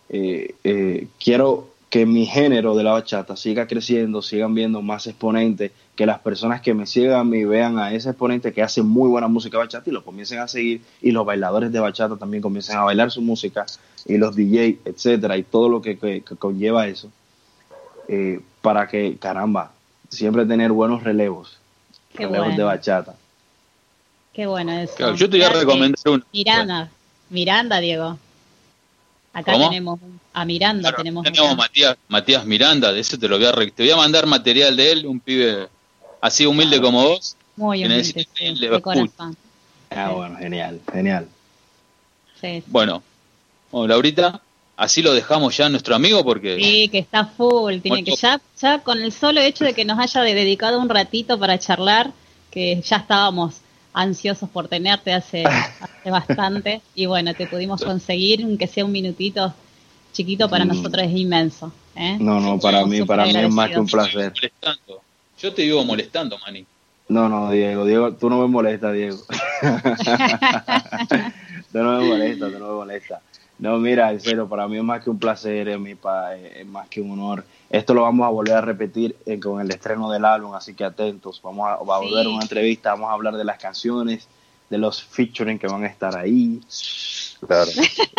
[0.08, 5.70] eh, eh, quiero que mi género de la bachata siga creciendo, sigan viendo más exponentes,
[5.94, 9.28] que las personas que me sigan y vean a ese exponente que hace muy buena
[9.28, 12.82] música bachata y lo comiencen a seguir, y los bailadores de bachata también comiencen a
[12.84, 13.64] bailar su música,
[14.04, 17.10] y los DJ, etcétera, y todo lo que, que- que conlleva eso,
[18.08, 19.72] eh, para que, caramba,
[20.10, 21.56] siempre tener buenos relevos,
[22.12, 22.66] Qué relevos de bueno.
[22.66, 23.14] bachata.
[24.32, 24.94] qué bueno eso.
[24.96, 26.24] Claro, yo te voy a recomendar uno.
[26.32, 26.90] Miranda,
[27.30, 28.18] Miranda, Diego.
[29.38, 29.68] Acá ¿Cómo?
[29.68, 30.00] tenemos
[30.32, 31.56] a Miranda, Claro, tenemos, tenemos acá.
[31.56, 34.74] Matías, Matías Miranda, de ese te lo voy a re- te voy a mandar material
[34.76, 35.68] de él, un pibe
[36.22, 37.36] así humilde como vos.
[37.56, 38.02] muy humilde,
[38.34, 39.36] sí, de corazón.
[39.90, 41.28] Ah, bueno, genial, genial.
[42.40, 43.02] Sí, Bueno,
[43.70, 44.40] bueno, Laurita,
[44.76, 47.80] así lo dejamos ya a nuestro amigo porque Sí, que está full.
[47.80, 50.88] Tiene que ya, ya con el solo hecho de que nos haya de- dedicado un
[50.88, 52.10] ratito para charlar,
[52.50, 53.56] que ya estábamos
[53.96, 55.44] ansiosos por tenerte hace,
[55.80, 56.80] hace bastante.
[56.94, 59.52] Y bueno, te pudimos conseguir, aunque sea un minutito
[60.12, 60.68] chiquito, para Mm.
[60.68, 61.72] nosotros es inmenso.
[61.96, 62.16] ¿eh?
[62.20, 64.32] No, no, para mí, para mí es más que un placer.
[64.34, 65.00] Molestando.
[65.40, 66.64] Yo te vivo molestando, Manny.
[67.08, 69.16] No, no, Diego, Diego, tú no me molestas, Diego.
[71.72, 73.20] tú no me molestas, tú no me molestas.
[73.58, 76.66] No, mira, en serio, para mí es más que un placer, es, mi pa- es
[76.66, 77.44] más que un honor.
[77.70, 80.84] Esto lo vamos a volver a repetir eh, con el estreno del álbum, así que
[80.84, 81.40] atentos.
[81.42, 82.32] Vamos a, va a volver Sí.
[82.32, 84.28] una entrevista, vamos a hablar de las canciones,
[84.68, 86.60] de los featuring que van a estar ahí.
[87.46, 87.70] Claro.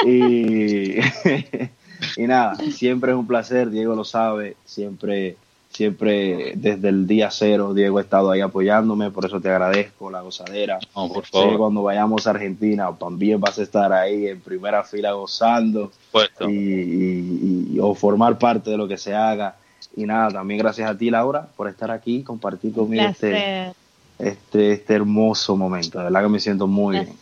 [0.06, 0.96] Y,
[2.18, 5.38] y nada, siempre es un placer, Diego lo sabe, siempre,
[5.78, 10.22] siempre desde el día cero Diego ha estado ahí apoyándome, por eso te agradezco la
[10.22, 10.80] gozadera.
[10.96, 11.58] No, por Sé que favor.
[11.58, 16.50] cuando vayamos a Argentina también vas a estar ahí en primera fila gozando Puesto.
[16.50, 19.56] y, y- y- o formar parte de lo que se haga.
[19.96, 23.72] Y nada, también gracias a ti Laura por estar aquí, compartir conmigo este,
[24.18, 26.00] este, este hermoso momento.
[26.00, 27.14] De verdad que me siento muy bien.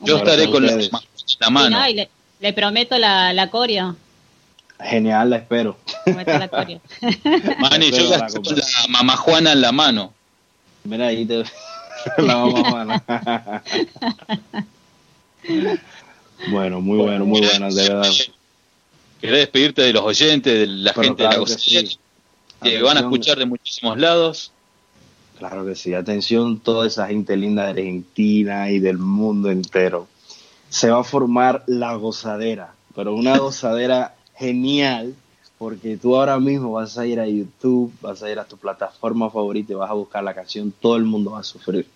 [0.00, 0.72] Yo estaré con la,
[1.50, 1.78] mano.
[1.78, 2.08] no, y le,
[2.40, 3.96] le prometo la, la coreo.
[4.80, 5.76] Genial, la espero.
[6.06, 6.80] La.
[7.58, 10.12] Manny, yo la la mamá Juana en la mano.
[10.84, 11.38] Mira ahí te
[12.18, 13.02] la vamos Juana.
[16.50, 18.10] Bueno, muy bueno, muy bueno, de verdad.
[19.20, 21.98] Querés despedirte de los oyentes, de la Pero gente de la que gozadera, sí.
[22.62, 24.52] que van a escuchar de muchísimos lados.
[25.38, 25.94] Claro que sí.
[25.94, 30.08] Atención, toda esa gente linda de Argentina y del mundo entero.
[30.68, 35.14] Se va a formar la gozadera, pero una gozadera genial,
[35.56, 39.30] porque tú ahora mismo vas a ir a YouTube, vas a ir a tu plataforma
[39.30, 41.86] favorita y vas a buscar la canción Todo el mundo va a sufrir,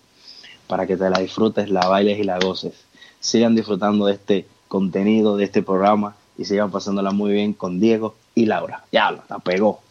[0.67, 2.73] para que te la disfrutes, la bailes y la goces.
[3.19, 8.15] Sigan disfrutando de este contenido, de este programa y sigan pasándola muy bien con Diego
[8.33, 8.83] y Laura.
[8.93, 9.81] Ya, la pegó.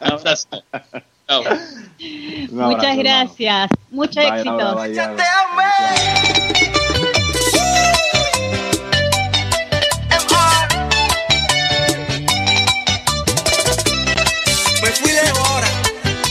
[0.00, 0.48] Un abrazo.
[1.28, 1.68] Abrazo,
[2.50, 2.98] Muchas hermano.
[2.98, 3.70] gracias.
[3.90, 4.56] Mucho Bye, éxito.
[4.56, 5.16] Laura.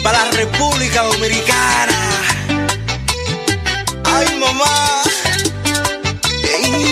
[0.04, 1.98] Para la República Dominicana.
[4.04, 5.02] Ay, mamá.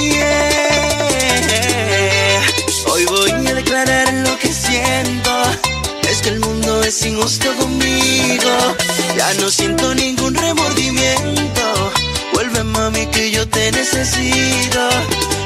[0.10, 2.42] Yeah.
[2.88, 5.32] Hoy voy a declarar lo que siento.
[6.10, 8.76] Es que el mundo es injusto conmigo.
[9.16, 11.92] Ya no siento ningún remordimiento.
[12.34, 14.90] Vuelve, mami, que yo te necesito.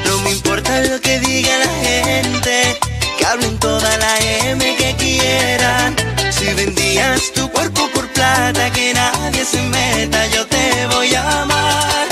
[0.06, 2.78] No me importa lo que diga la gente.
[3.18, 5.94] Que hablen toda la M que quieran.
[6.38, 12.06] Si vendías tu cuerpo por plata, que nadie se meta, yo te voy a amar.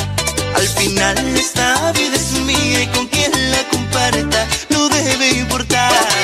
[0.56, 6.15] Al final esta vida es mía y con quien la comparta no debe importar.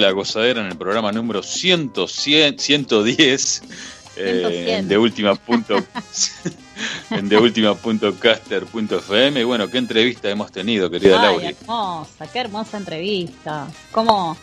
[0.00, 3.62] En La Gozadera en el programa número 100, 100 110
[4.16, 4.68] eh, 100.
[4.68, 5.76] en de última punto
[7.10, 9.40] en de última punto caster punto fm.
[9.40, 11.46] Y bueno, qué entrevista hemos tenido, querida Ay, Lauri.
[11.46, 13.66] hermosa, qué hermosa entrevista.
[13.92, 14.36] Cómo,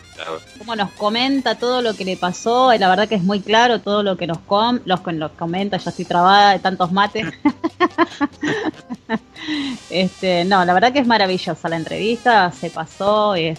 [0.58, 2.72] cómo nos comenta todo lo que le pasó.
[2.72, 5.32] y La verdad que es muy claro todo lo que nos, com los, que nos
[5.32, 5.76] comenta.
[5.76, 7.26] Ya estoy trabada de tantos mates.
[9.90, 12.52] este, no, la verdad que es maravillosa la entrevista.
[12.52, 13.58] Se pasó, es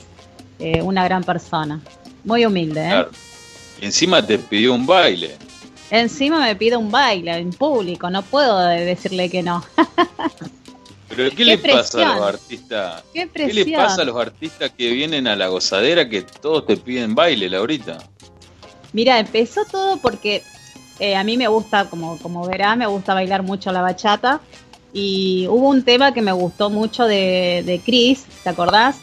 [0.60, 1.80] eh, una gran persona.
[2.24, 2.89] Muy humilde, ¿eh?
[2.89, 3.12] Claro.
[3.82, 5.38] Y encima te pidió un baile.
[5.89, 8.10] Encima me pide un baile en público.
[8.10, 9.64] No puedo decirle que no.
[11.10, 13.03] Pero ¿qué, Qué le pasa a los artistas?
[13.14, 16.78] Qué ¿Qué le pasa a los artistas que vienen a la gozadera que todos te
[16.78, 17.97] piden baile, Laurita?
[18.93, 20.43] Mira, empezó todo porque
[20.99, 24.41] eh, a mí me gusta, como, como verá, me gusta bailar mucho la bachata.
[24.93, 28.99] Y hubo un tema que me gustó mucho de, de Chris, ¿te acordás?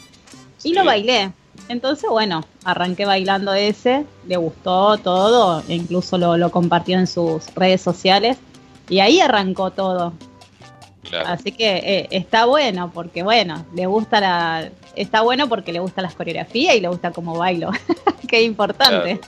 [0.63, 1.31] Y lo bailé.
[1.69, 7.53] Entonces, bueno, arranqué bailando ese, le gustó todo, e incluso lo, lo compartió en sus
[7.55, 8.37] redes sociales.
[8.89, 10.13] Y ahí arrancó todo.
[11.03, 11.27] Claro.
[11.29, 14.69] Así que eh, está bueno, porque bueno, le gusta la.
[14.95, 17.69] Está bueno porque le gusta las coreografías y le gusta cómo bailo.
[18.27, 19.19] Qué importante.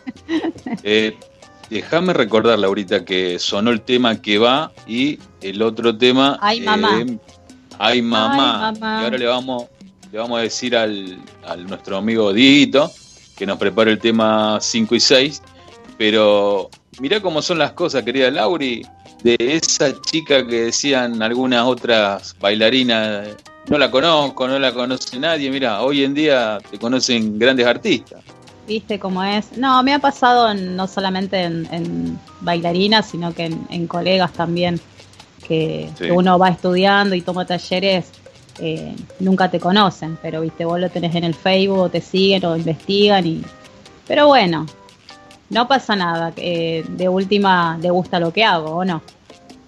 [0.83, 1.17] Eh,
[1.69, 6.37] déjame recordar, Laurita, que sonó el tema que va y el otro tema.
[6.41, 7.01] Ay, mamá.
[7.01, 7.17] eh,
[7.77, 8.69] Ay, mamá.
[8.69, 9.01] Ay, mamá.
[9.01, 9.65] Y ahora le vamos,
[10.11, 12.91] le vamos a decir al, al nuestro amigo Dieguito
[13.37, 15.41] que nos prepare el tema 5 y 6.
[15.97, 18.85] Pero mirá cómo son las cosas, querida Lauri,
[19.23, 23.29] de esa chica que decían algunas otras bailarinas,
[23.67, 25.51] no la conozco, no la conoce nadie.
[25.51, 28.23] Mira, hoy en día te conocen grandes artistas.
[28.67, 29.57] ¿Viste cómo es?
[29.57, 34.31] No, me ha pasado en- no solamente en, en bailarinas, sino que en, en colegas
[34.33, 34.79] también,
[35.47, 36.05] que, Sí.
[36.05, 38.11] que uno va estudiando y toma talleres,
[38.59, 42.45] eh, nunca te conocen, pero viste, vos lo tenés en el Facebook, o te siguen
[42.45, 43.41] o investigan y...
[44.07, 44.65] Pero bueno,
[45.49, 49.01] no pasa nada, eh, de última le gusta lo que hago, ¿o no?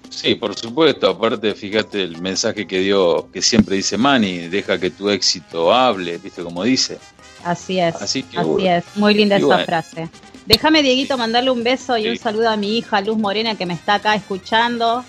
[0.10, 1.10] Sí, por supuesto.
[1.10, 6.18] Aparte, fíjate el mensaje que dio, que siempre dice Manny, deja que tu éxito hable,
[6.18, 6.98] ¿viste cómo dice?
[7.46, 8.70] Así es, Así que así bueno.
[8.70, 9.66] es, muy linda Y esa bueno.
[9.66, 10.10] frase.
[10.46, 12.10] Déjame, Dieguito, mandarle un beso y Sí.
[12.10, 15.04] un saludo a mi hija Luz Morena que me está acá escuchando.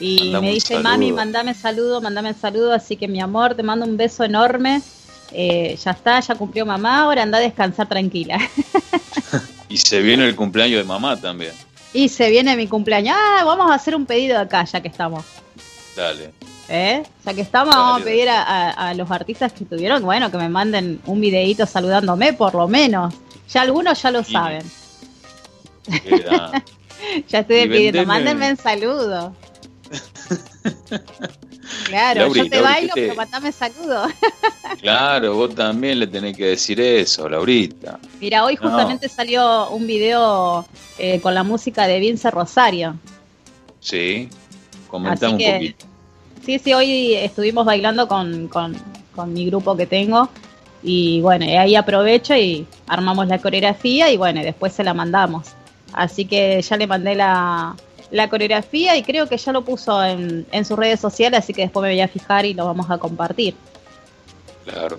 [0.00, 2.72] Y Mandame me dice, mami, mandame saludo, mandame saludo.
[2.72, 4.80] Así que mi amor, te mando un beso enorme.
[5.32, 8.38] Eh, ya está, ya cumplió mamá, ahora anda a descansar tranquila.
[9.70, 11.52] Y se viene el cumpleaños de mamá también.
[11.92, 13.14] y se viene mi cumpleaños.
[13.18, 15.22] Ah, vamos a hacer un pedido acá, ya que estamos.
[15.94, 16.30] Dale.
[16.70, 17.02] ¿Eh?
[17.26, 20.30] Ya que estamos, Dale, vamos a pedir a, a- a los artistas que estuvieron, bueno,
[20.30, 23.12] que me manden un videíto saludándome, por lo menos.
[23.52, 24.62] Ya algunos ya lo saben.
[27.28, 29.34] Ya estoy pidiendo, mándenme un saludo.
[31.86, 34.06] Claro, Lauri, yo te Lauri, bailo, ¿qué te- pero mandame saludo.
[34.80, 37.98] Claro, vos también le tenés que decir eso, Laurita.
[38.20, 38.68] Mira, hoy No.
[38.68, 40.66] justamente salió un video
[40.98, 42.94] eh, con la música de Vince Rosario.
[43.80, 44.28] Sí.
[44.88, 45.86] Comentame Así un poquito.
[46.44, 48.76] Sí, sí, hoy estuvimos bailando con, con,
[49.14, 50.28] con mi grupo que tengo.
[50.82, 55.48] Y bueno, ahí aprovecho y armamos la coreografía y bueno, después se la mandamos.
[55.92, 57.74] Así que ya le mandé la,
[58.10, 61.62] la coreografía y creo que ya lo puso en, en sus redes sociales, así que
[61.62, 63.54] después me voy a fijar y lo vamos a compartir.
[64.64, 64.98] Claro.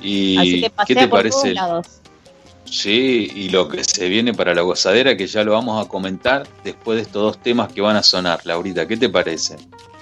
[0.00, 1.30] ¿Y así que qué te por parece?
[1.32, 1.86] todos el- lados.
[2.64, 6.46] Sí, y lo que se viene para la gozadera, que ya lo vamos a comentar
[6.64, 9.56] después de estos dos temas que van a sonar, Laurita, ¿qué te parece?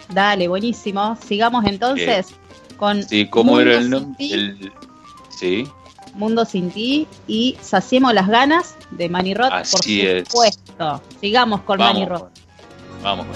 [0.09, 1.17] Dale, buenísimo.
[1.25, 2.27] Sigamos entonces
[2.77, 4.17] con Sí, ¿cómo era el nombre?
[4.19, 4.73] El...
[5.31, 5.65] Sí,
[6.17, 10.27] Mundo sin ti y Saciemos las ganas de Manny Roth, por Así es.
[10.29, 11.03] supuesto.
[11.21, 12.21] Sigamos con Manny vamos.
[12.21, 12.31] Roth.
[13.03, 13.27] Vamos.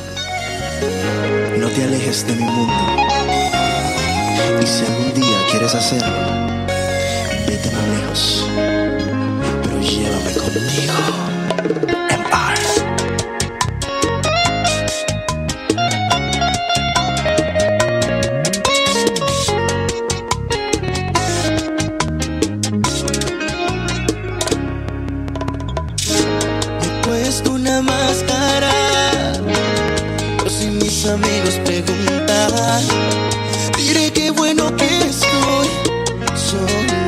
[1.59, 2.73] No te alejes de mi mundo.
[4.63, 6.07] Y si algún día quieres hacerlo,
[7.47, 8.47] vete muy lejos.
[9.63, 12.10] Pero llévame contigo.
[27.71, 28.73] Una máscara
[30.39, 32.83] Pero si mis amigos preguntan,
[33.77, 35.69] diré que bueno que estoy
[36.35, 37.00] solo.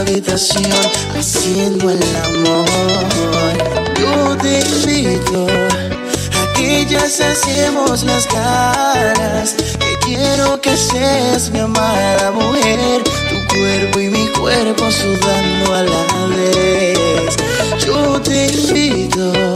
[0.00, 0.64] Habitación
[1.18, 2.66] haciendo el amor.
[3.98, 9.54] Yo te invito a que ya saciemos las ganas.
[9.54, 13.02] Que quiero que seas mi amada mujer.
[13.04, 17.36] Tu cuerpo y mi cuerpo sudando a la vez.
[17.84, 19.55] Yo te invito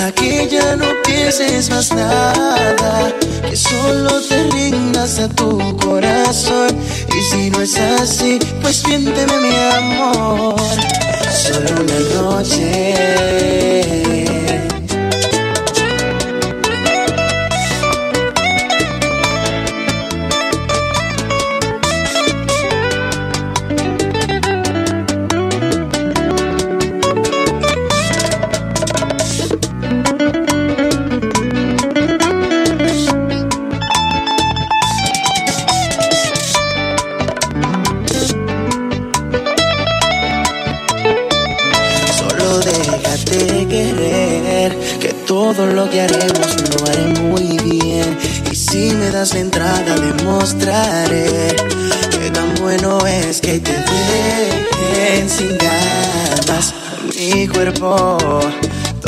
[0.00, 3.12] a que ya no pienses más nada,
[3.48, 6.76] que solo te rindas a tu corazón.
[7.08, 10.56] Y si no es así, pues miénteme mi amor,
[11.30, 13.32] solo una noche.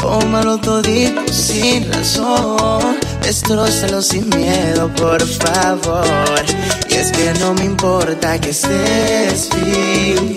[0.01, 2.99] Tómalo todito sin razón.
[3.23, 6.45] Destrózalo sin miedo, por favor.
[6.89, 10.35] Y es que no me importa que estés fingiendo.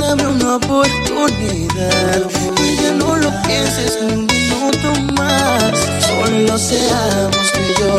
[0.00, 2.22] Dame una oportunidad
[2.64, 5.74] y ya no lo pienses un minuto más.
[6.06, 7.96] Solo seamos tú yo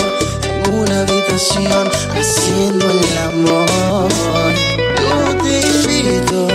[0.47, 4.09] en una habitación haciendo el amor.
[4.97, 6.50] Yo te invito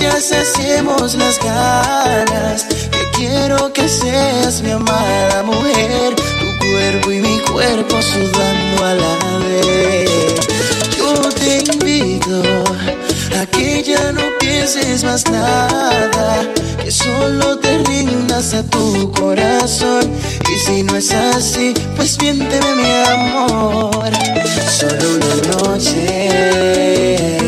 [0.00, 2.64] ya saciemos las ganas.
[2.64, 6.14] Que quiero que seas mi amada mujer.
[6.14, 10.10] Tu cuerpo y mi cuerpo sudando a la vez.
[10.96, 12.42] Yo te invito
[13.40, 16.46] a que ya no pienses más nada,
[16.82, 20.10] que solo te rindas a tu corazón.
[20.54, 24.10] Y si no es así, pues miénteme mi amor,
[24.78, 27.41] solo una noche.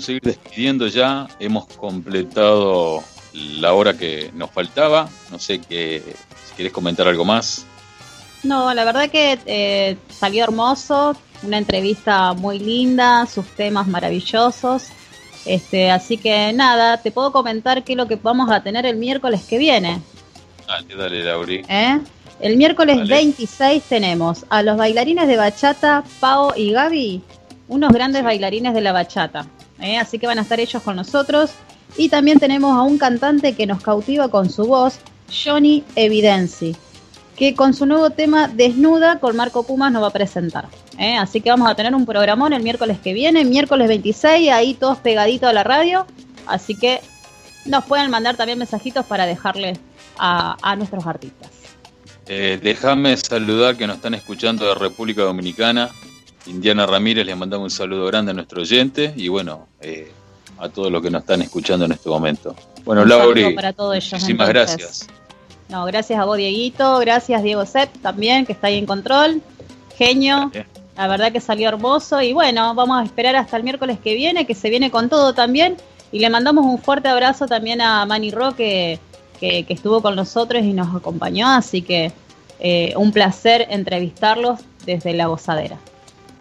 [0.00, 1.28] Vamos a ir despidiendo ya.
[1.38, 5.10] Hemos completado la hora que nos faltaba.
[5.30, 6.02] No sé qué,
[6.48, 7.66] si quieres comentar algo más.
[8.42, 14.84] No, la verdad que eh, salió hermoso, una entrevista muy linda, sus temas maravillosos.
[15.44, 18.96] Este, así que nada, te puedo comentar qué es lo que vamos a tener el
[18.96, 20.00] miércoles que viene.
[20.66, 21.62] Dale, dale, Lauri.
[21.68, 22.00] ¿eh?
[22.40, 23.14] El miércoles Vale.
[23.16, 27.22] 26 tenemos a los bailarines de bachata, Pao y Gaby,
[27.68, 28.24] unos grandes Sí.
[28.24, 29.44] bailarines de la bachata.
[29.80, 29.98] ¿Eh?
[29.98, 31.50] Así que van a estar ellos con nosotros.
[31.96, 34.98] Y también tenemos a un cantante que nos cautiva con su voz,
[35.44, 36.76] Johnny Evidenci,
[37.36, 40.68] que con su nuevo tema Desnuda con Marco Pumas nos va a presentar.
[40.98, 41.16] ¿eh?
[41.16, 44.98] Así que vamos a tener un programón el miércoles que viene, miércoles 26, ahí todos
[44.98, 46.06] pegaditos a la radio.
[46.46, 47.00] Así que
[47.64, 49.78] nos pueden mandar también mensajitos para dejarles
[50.18, 51.50] a, a nuestros artistas.
[52.26, 55.90] Eh, déjame saludar que nos están escuchando de República Dominicana.
[56.46, 60.10] Indiana Ramírez, les mandamos un saludo grande a nuestro oyente y bueno, eh,
[60.58, 62.54] a todos los que nos están escuchando en este momento.
[62.84, 64.76] Bueno, Un Lauri, saludo para todos ellos, muchísimas entonces.
[64.76, 65.06] gracias.
[65.68, 66.98] No, gracias a vos, Dieguito.
[66.98, 69.40] Gracias, Diego Set, también, que está ahí en control.
[69.96, 70.50] Genio.
[70.96, 72.20] La verdad que salió hermoso.
[72.20, 75.32] Y bueno, vamos a esperar hasta el miércoles que viene, que se viene con todo
[75.32, 75.76] también.
[76.10, 78.98] Y le mandamos un fuerte abrazo también a Manny Rock, que,
[79.38, 81.48] que, que estuvo con nosotros y nos acompañó.
[81.48, 82.10] Así que
[82.58, 85.78] eh, un placer entrevistarlos desde la gozadera.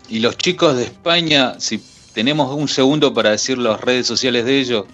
[0.09, 1.81] Y los chicos de España, si
[2.13, 4.85] tenemos un segundo para decir las redes sociales de ellos.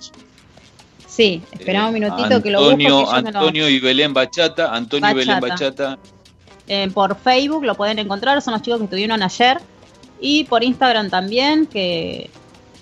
[1.08, 2.78] Sí, esperamos un Eh, minutito que lo busco.
[2.78, 5.90] que Antonio, lo- Antonio y Belén Bachata, Antonio y Belén Bachata.
[5.96, 6.00] Bachata.
[6.68, 9.60] Eh, por Facebook lo pueden encontrar, son los chicos que estuvieron ayer.
[10.20, 12.30] Y por Instagram también, que,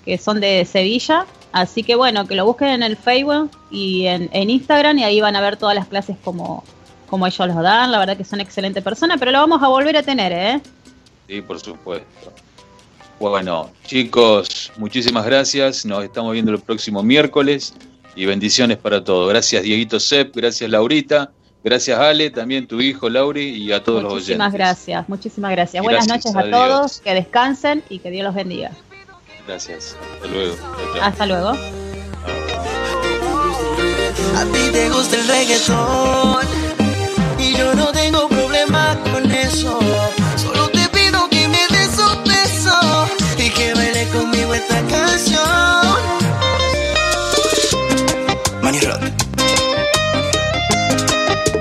[0.04, 1.26] que son de Sevilla.
[1.52, 5.20] Así que bueno, que lo busquen en el Facebook y en, en Instagram y ahí
[5.20, 6.64] van a ver todas las clases como,
[7.08, 7.92] como ellos los dan.
[7.92, 10.60] La verdad que son excelentes personas, pero lo vamos a volver a tener, ¿eh?
[11.28, 12.32] Sí, por supuesto.
[13.18, 15.84] Bueno, chicos, muchísimas gracias.
[15.86, 17.74] Nos estamos viendo el próximo miércoles
[18.16, 19.28] y bendiciones para todos.
[19.28, 21.30] Gracias, Dieguito Sepp, gracias, Laurita,
[21.62, 24.36] gracias, Ale, también tu hijo, Lauri, y a todos los oyentes.
[24.36, 25.82] Muchísimas gracias, muchísimas gracias.
[25.82, 28.72] Buenas Gracias noches a, todos, que descansen y que Dios los bendiga.
[29.46, 29.96] Gracias.
[30.14, 30.54] Hasta luego.
[31.00, 31.48] Hasta luego.
[34.36, 36.46] A ti te gusta el reggaetón
[37.38, 39.78] y yo no tengo problema con eso.
[44.54, 45.40] Esta canción.
[48.62, 49.00] Manny Rod.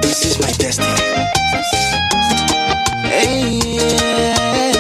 [0.02, 0.88] This is my destiny.
[3.04, 4.74] Hey, yeah.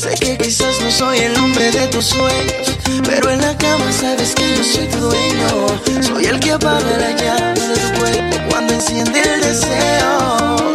[0.00, 4.34] Sé que quizás no soy el hombre de tus sueños, pero en la cama sabes
[4.34, 6.02] que yo soy tu dueño.
[6.02, 10.69] Soy el que apaga la llama de tu cuerpo cuando enciende el deseo.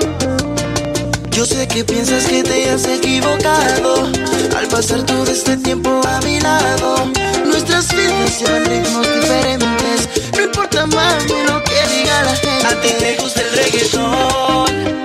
[1.35, 4.09] Yo sé que piensas que te has equivocado
[4.55, 7.11] al pasar todo este tiempo a mi lado.
[7.45, 12.67] Nuestras vidas llevan ritmos diferentes, no importa mami lo que diga la gente.
[12.67, 15.03] A ti te gusta el reggaetón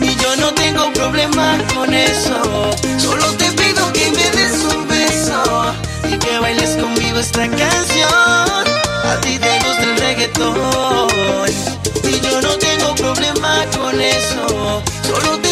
[0.00, 2.70] y yo no tengo problema con eso.
[2.96, 5.74] Solo te pido que me des un beso
[6.08, 8.12] y que bailes conmigo esta canción.
[8.12, 11.50] A ti te gusta el reggaetón
[12.04, 14.82] y yo no tengo problema con eso.
[15.02, 15.42] Solo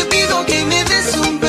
[0.43, 1.42] pido que me des un